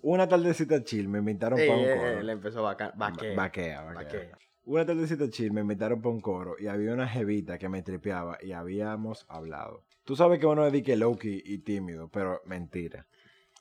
[0.00, 2.08] Una tardecita chill, me invitaron para un eh, coro.
[2.08, 3.34] eh, le empezó vaca, vaquea.
[3.36, 4.02] Vaquea, vaquea.
[4.04, 4.38] Vaquea.
[4.64, 8.38] Una tardecita chill, me invitaron para un coro y había una jevita que me tripeaba
[8.40, 9.84] y habíamos hablado.
[10.04, 13.06] Tú sabes que uno es que low-key y tímido, pero mentira.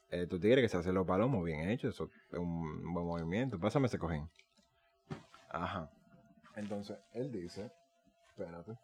[0.10, 3.60] Eh, tu tigre que se hace los palomos, bien hecho, eso es un buen movimiento.
[3.60, 4.30] Pásame ese cojín.
[5.50, 5.90] Ajá.
[6.56, 7.72] Entonces, él dice,
[8.30, 8.78] espérate.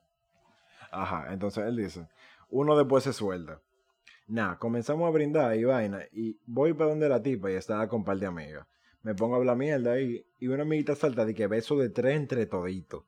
[0.91, 2.07] Ajá, entonces él dice,
[2.49, 3.61] uno después se suelta.
[4.27, 7.99] Nah, comenzamos a brindar y vaina y voy para donde la tipa y estaba con
[7.99, 8.65] un par de amigas.
[9.01, 12.15] Me pongo a hablar mierda ahí y una amiguita salta de que beso de tres
[12.15, 13.03] entre toditos.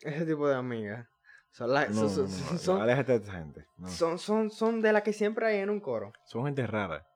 [0.00, 1.06] Ese tipo de amigas.
[1.52, 3.64] Son, las- No, son, no, no, son, aléjate de gente.
[3.86, 6.12] son, son, son de las que siempre hay en un coro.
[6.24, 7.06] Son gente rara.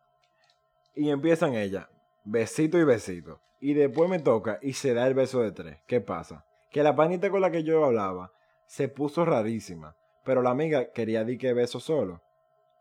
[0.95, 1.87] Y empiezan ellas,
[2.25, 3.41] besito y besito.
[3.61, 5.79] Y después me toca y se da el beso de tres.
[5.87, 6.45] ¿Qué pasa?
[6.71, 8.33] Que la panita con la que yo hablaba
[8.67, 9.95] se puso rarísima.
[10.25, 12.23] Pero la amiga quería di que beso solo.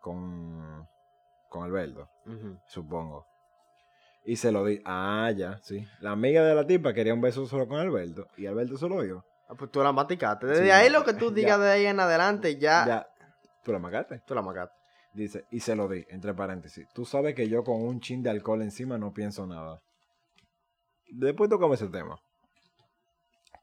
[0.01, 0.87] Con,
[1.49, 2.57] con Alberto, Ujú.
[2.67, 3.25] supongo.
[4.25, 4.81] Y se lo di.
[4.85, 5.87] Ah, ya, sí.
[5.99, 8.27] La amiga de la tipa quería un beso solo con Alberto.
[8.37, 9.23] Y Alberto se lo dio.
[9.47, 10.45] Ah, pues tú la maticaste.
[10.47, 11.35] Desde Sí, ahí lo que tú ya.
[11.35, 13.07] digas de ahí en adelante ya, Ya.
[13.63, 14.21] ¿Tú la magaste?
[14.25, 14.75] tú la mataste.
[15.13, 16.87] Dice, y se lo di, entre paréntesis.
[16.93, 19.81] Tú sabes que yo con un chin de alcohol encima no pienso nada.
[21.11, 22.17] Después tocamos ese tema.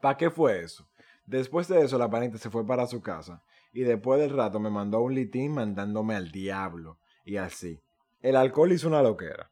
[0.01, 0.87] ¿Para qué fue eso?
[1.27, 3.43] Después de eso, la pariente se fue para su casa.
[3.73, 6.99] Y después del rato me mandó un litín mandándome al diablo.
[7.25, 7.81] Y así.
[8.21, 9.51] El alcohol hizo una loquera.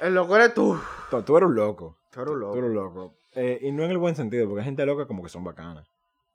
[0.00, 0.78] El loco eres tú.
[1.10, 1.98] Tú, tú eres un loco.
[2.10, 2.52] Tú eres un loco.
[2.52, 3.14] Tú eres un loco.
[3.34, 5.86] Eh, y no en el buen sentido, porque hay gente loca como que son bacanas.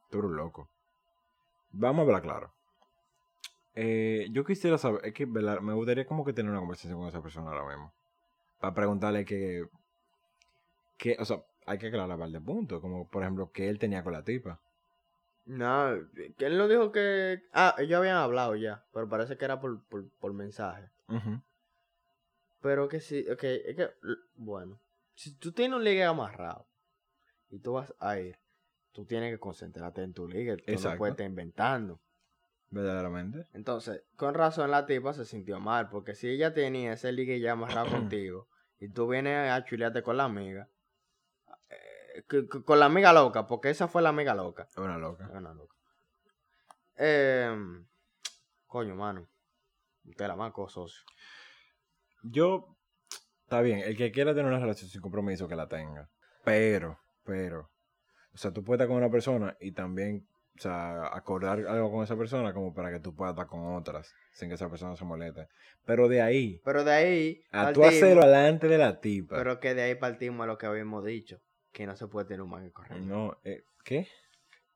[0.10, 0.70] Tú eres un loco.
[1.72, 2.54] Vamos a hablar claro.
[3.74, 5.62] Eh, yo quisiera saber, es que ¿verdad?
[5.62, 7.94] me gustaría como que tener una conversación con esa persona ahora mismo.
[8.60, 9.66] Para preguntarle que,
[10.98, 14.04] que, o sea, hay que aclarar par de puntos, como por ejemplo, que él tenía
[14.04, 14.60] con la tipa.
[15.46, 15.96] No,
[16.38, 17.44] que él no dijo que...
[17.52, 20.90] Ah, ellos habían hablado ya, pero parece que era por, por, por mensaje.
[22.62, 23.90] Pero que sí, ok, es que,
[24.36, 24.80] bueno,
[25.16, 26.68] si tú tienes un ligue amarrado
[27.50, 28.38] y tú vas a ir,
[28.92, 30.98] tú tienes que concentrarte en tu ligue, tú no Exacto.
[31.00, 32.00] puedes estar inventando.
[32.70, 33.48] Verdaderamente.
[33.54, 37.54] Entonces, con razón la tipa se sintió mal, porque si ella tenía ese ligue ya
[37.54, 38.48] amarrado contigo
[38.80, 40.70] y tú vienes a chulearte con la amiga,
[42.66, 44.64] con la amiga loca, porque esa fue la amiga loca.
[44.64, 45.30] Es una loca.
[45.34, 45.76] Una loca.
[46.96, 47.86] Em,
[48.68, 49.28] coño, mano.
[50.16, 51.04] Te la marco, socio.
[52.24, 52.76] Yo,
[53.44, 56.10] está bien, el que quiera tener una relación sin compromiso, que la tenga.
[56.44, 57.70] Pero, pero,
[58.34, 62.04] o sea, tú puedes estar con una persona y también, o sea, acordar algo con
[62.04, 65.06] esa persona como para que tú puedas estar con otras sin que esa persona se
[65.06, 65.48] moleste.
[65.86, 67.44] Pero de ahí, Pero de ahí.
[67.52, 69.38] a tú hacerlo delante de la tipa.
[69.38, 71.40] Pero que de ahí partimos a lo que habíamos dicho.
[71.72, 73.06] Que no se puede tener un manga con regla.
[73.06, 74.08] no, eh, ¿qué?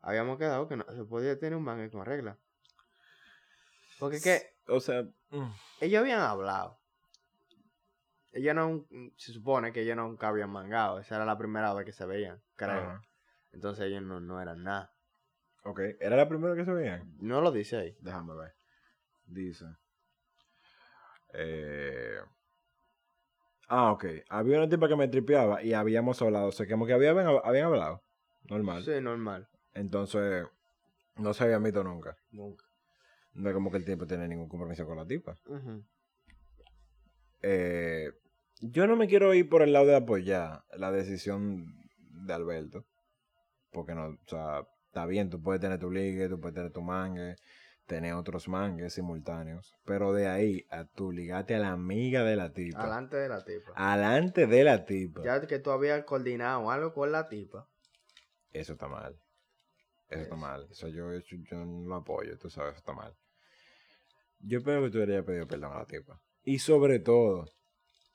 [0.02, 2.38] Habíamos quedado que no se podía tener un manga con regla.
[4.00, 6.80] Porque es que O sea, mm, ellos habían hablado.
[8.32, 8.86] ellos no,
[9.18, 11.00] se supone que ellos nunca habían mangado.
[11.00, 13.02] Esa era la primera vez que se veían, creo.
[13.52, 14.94] Entonces ellos no, no eran nada.
[15.64, 17.16] Ok, ¿era la primera que se veían?
[17.20, 17.98] No lo dice ahí.
[18.00, 18.56] Déjame ver.
[19.26, 19.66] Dice.
[21.34, 22.20] Eh...
[23.68, 24.06] Ah, ok.
[24.30, 26.48] Había una tipa que me tripeaba y habíamos hablado.
[26.48, 28.04] O sea, como que habían, habían hablado.
[28.50, 28.84] Normal.
[28.84, 29.48] Sí, normal.
[29.74, 30.46] Entonces,
[31.16, 32.16] no se habían visto nunca.
[32.32, 32.66] Nunca.
[33.34, 35.36] No es como que el tiempo tiene ningún compromiso con la tipa.
[37.42, 38.12] Eh,
[38.62, 41.66] yo no me quiero ir por el lado de apoyar la decisión
[42.26, 42.86] de Alberto.
[43.72, 46.82] Porque no, o sea, está bien, tú puedes tener tu ligue, tú puedes tener tu
[46.82, 47.36] mangue,
[47.86, 49.76] tener otros mangues simultáneos.
[49.86, 52.84] Pero de ahí a tú ligarte a la amiga de la tipa.
[52.84, 53.72] Alante de la tipa.
[53.76, 55.24] Alante de la tipa.
[55.24, 57.68] Ya que tú habías coordinado algo con la tipa.
[58.52, 59.20] Eso está mal.
[60.10, 60.68] Eso está mal.
[60.72, 63.14] Eso yo, yo, yo no lo apoyo, tú sabes, eso está mal.
[64.40, 66.22] Yo espero que tú hubieras pedido perdón a la tipa.
[66.44, 67.46] Y sobre todo,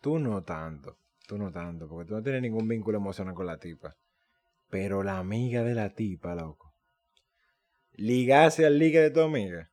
[0.01, 0.99] tú no tanto.
[1.27, 3.97] Tú no tanto, porque tú no tienes ningún vínculo emocional con la tipa.
[4.69, 6.70] Pero la amiga de la tipa, loco.
[8.01, 9.71] Ligase al ligue de tu amiga.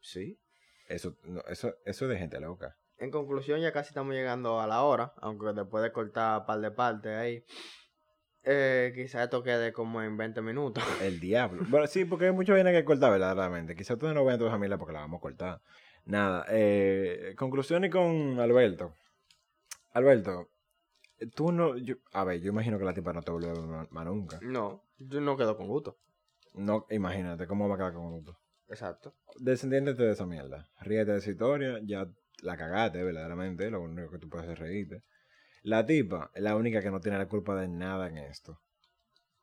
[0.00, 0.38] Sí.
[0.88, 2.76] Eso, no, eso, eso es de gente loca.
[2.98, 6.70] En conclusión, ya casi estamos llegando a la hora, aunque después de cortar par de
[6.70, 7.44] partes ahí,
[8.44, 10.82] eh, quizás esto quede como en 20 minutos.
[11.02, 11.62] El diablo.
[11.68, 13.74] Bueno, sí, porque hay mucho viene que cortar, verdaderamente.
[13.74, 15.60] Quizás ustedes no vean a tu familia porque la vamos a cortar.
[16.06, 18.94] Nada, eh, conclusiones con Alberto.
[19.92, 20.50] Alberto,
[21.34, 21.76] tú no.
[21.76, 24.04] Yo, a ver, yo imagino que la tipa no te volvió a ver más- más
[24.06, 24.38] nunca.
[24.42, 25.96] No, yo no quedo con gusto.
[26.54, 28.38] No, imagínate cómo va a quedar con gusto.
[28.68, 29.14] Exacto.
[29.38, 30.68] Descendiéndete de esa mierda.
[30.80, 32.08] Ríete de esa historia, ya
[32.42, 33.70] la cagaste, verdaderamente.
[33.70, 35.02] Lo único que tú puedes hacer es reírte.
[35.62, 38.60] La tipa es la única que no tiene la culpa de nada en esto.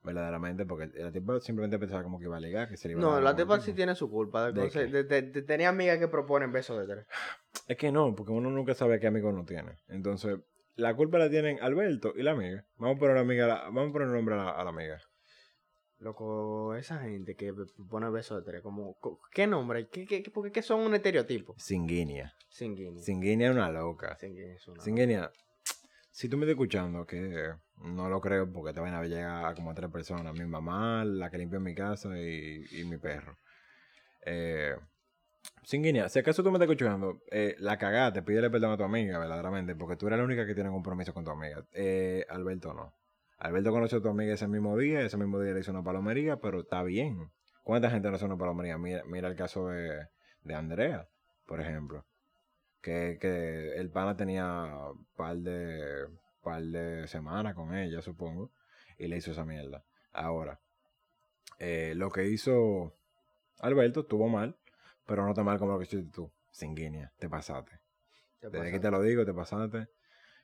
[0.03, 3.01] Verdaderamente, porque la tipa simplemente pensaba como que iba a ligar, que se le iba
[3.01, 4.51] a No, la tipa sí tiene su culpa.
[4.51, 7.07] De, ¿De tenía amigas que proponen besos de tres.
[7.67, 9.77] Es que no, porque uno nunca sabe qué amigo uno tiene.
[9.89, 10.39] Entonces,
[10.75, 12.65] la culpa la tienen Alberto y la amiga.
[12.77, 14.99] Vamos a poner, amiga, vamos a poner un nombre a la, a la amiga.
[16.01, 17.51] Loco, esa gente que
[18.39, 19.87] de tres, como, co- ¿qué nombre?
[19.87, 21.53] ¿Qué, qué, qué- porque qué son un estereotipo?
[21.59, 22.33] Singuinia.
[22.49, 23.03] Sanguíneo.
[23.03, 24.17] Singuinia es una loca.
[24.17, 25.31] Sanguíneo es una- Singuinia,
[26.09, 29.53] si tú me estás escuchando, que no lo creo porque te van a llegar a
[29.53, 30.33] como tres personas.
[30.33, 33.37] Mi mamá, la que limpia mi casa y, y mi perro.
[34.25, 34.75] Eh,
[35.63, 39.19] Singuinia, si acaso tú me estás escuchando, eh, la cagaste, pídele perdón a tu amiga,
[39.19, 41.63] verdaderamente, porque tú eres la única que tiene compromiso con tu amiga.
[41.73, 42.91] Eh, Alberto no.
[43.41, 46.37] Alberto conoció a tu amiga ese mismo día, ese mismo día le hizo una palomería,
[46.37, 47.31] pero está bien.
[47.63, 48.77] ¿Cuánta gente no hace una palomería?
[48.77, 50.09] Mira, mira el caso de,
[50.43, 51.07] de Andrea,
[51.47, 52.05] por ejemplo.
[52.81, 54.71] Que, que el pana tenía
[55.15, 56.07] par de,
[56.43, 58.51] par de semanas con ella, supongo,
[58.99, 59.83] y le hizo esa mierda.
[60.11, 60.59] Ahora,
[61.57, 62.93] eh, lo que hizo
[63.59, 64.55] Alberto estuvo mal,
[65.07, 66.31] pero no tan mal como lo que hiciste tú.
[66.51, 67.79] Singuinia, te pasaste.
[68.39, 69.87] ¿Qué Desde aquí te lo digo, te pasaste.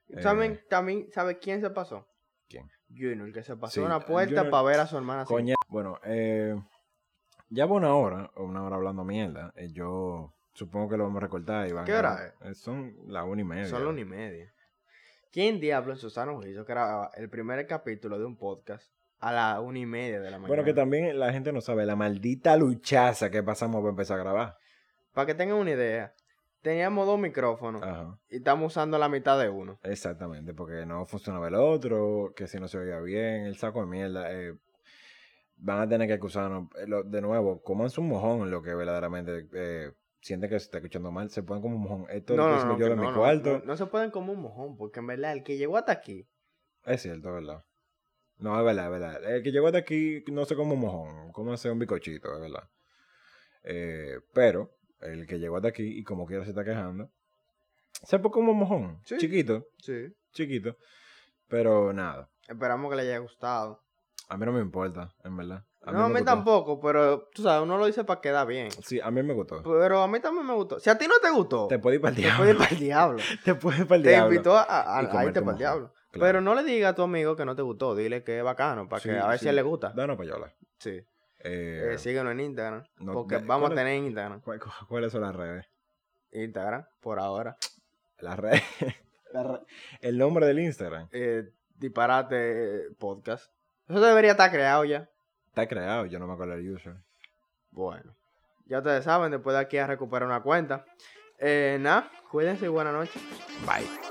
[0.10, 2.08] Eh, ¿Saben también, ¿sabe quién se pasó?
[2.48, 2.70] ¿Quién?
[2.90, 5.26] Junior, que se pasó Sí, una puerta Junior- para ver a su hermana.
[5.26, 5.56] Coña.
[5.68, 6.56] Bueno, eh,
[7.50, 9.52] ya va una hora, o una hora hablando mierda.
[9.56, 11.68] eh, yo supongo que lo vamos a recortar.
[11.68, 13.66] Y van ¿Qué hora eh, Son las una y media.
[13.68, 14.54] Son las una y media.
[15.32, 18.90] ¿Quién diablo en su sano juicio que era el primer capítulo de un podcast
[19.20, 20.48] a la una y media de la mañana?
[20.48, 24.24] Bueno, que también la gente no sabe la maldita luchaza que pasamos para empezar a
[24.24, 24.58] grabar.
[25.14, 26.14] Para que tengan una idea,
[26.68, 28.20] teníamos dos micrófonos Ajá.
[28.30, 29.80] y estamos usando la mitad de uno.
[29.84, 33.88] Exactamente, porque no funcionaba el otro, que si no se oía bien, el saco de
[33.88, 34.32] mierda.
[34.32, 34.54] eh,
[35.56, 36.70] van a tener que acusarnos.
[36.76, 39.92] eh, lo- de nuevo, comanse un mojón lo que verdaderamente eh,
[40.22, 41.30] sienten que se está escuchando mal.
[41.30, 42.06] Se ponen como un mojón.
[42.10, 43.60] Esto No, lo no, puse no, yo que de no, mi no, cuarto.
[43.60, 46.28] no, no se pueden como un mojón, porque en verdad el que llegó hasta aquí,
[46.86, 47.64] Es cierto, es verdad.
[48.40, 49.36] No, es verdad, es verdad.
[49.36, 52.70] El que llegó hasta aquí no sé como un mojón, hacer un bicochito, es verdad.
[53.64, 57.10] Eh, pero el que llegó hasta aquí y como quiera se está quejando,
[58.04, 59.00] se pone como un mojón.
[59.06, 59.18] Sí.
[59.18, 60.76] Chiquito, sí, chiquito.
[61.48, 63.82] Pero nada, esperamos que le haya gustado.
[64.30, 65.64] a mí no me importa, en verdad.
[65.86, 66.26] no, a mí gustó.
[66.26, 68.70] tampoco, pero tú sabes, uno lo dice para quedar bien.
[68.72, 69.64] Sí, a mí me gustó.
[69.64, 70.80] Pero a mí también me gustó.
[70.80, 72.38] Si a ti no te gustó, Te puedes ir para el te diablo.
[72.38, 73.20] puedes ir para el diablo.
[73.46, 74.34] Te puedes ir para el Te diablo.
[74.34, 75.94] invitó a, irte para el diablo.
[76.12, 76.26] Claro.
[76.26, 77.96] Pero no le diga a tu amigo que no te gustó.
[77.96, 79.92] Dile que es bacano, para Sí, que a ver si a él le gusta.
[79.96, 80.52] Danos payola.
[80.80, 81.02] Sí.
[81.40, 82.84] Eh, Eh, síguenos en Instagram.
[83.00, 84.42] no, porque vamos a tener Instagram.
[84.42, 85.66] ¿cuál- cu- ¿Cuáles son las redes?
[86.32, 87.56] Instagram, por ahora.
[88.20, 88.62] Las redes.
[89.34, 89.60] La re-
[90.02, 91.10] El nombre del Instagram.
[91.12, 93.52] Eh, disparate eh, podcast.
[93.88, 95.10] Eso debería estar creado ya.
[95.48, 96.96] Está creado, yo no me acuerdo el user.
[97.72, 98.16] Bueno.
[98.66, 100.86] Ya ustedes saben, después de aquí a recuperar una cuenta.
[101.40, 103.22] Eh, nada, cuídense y buenas noches.
[103.66, 104.07] Bye.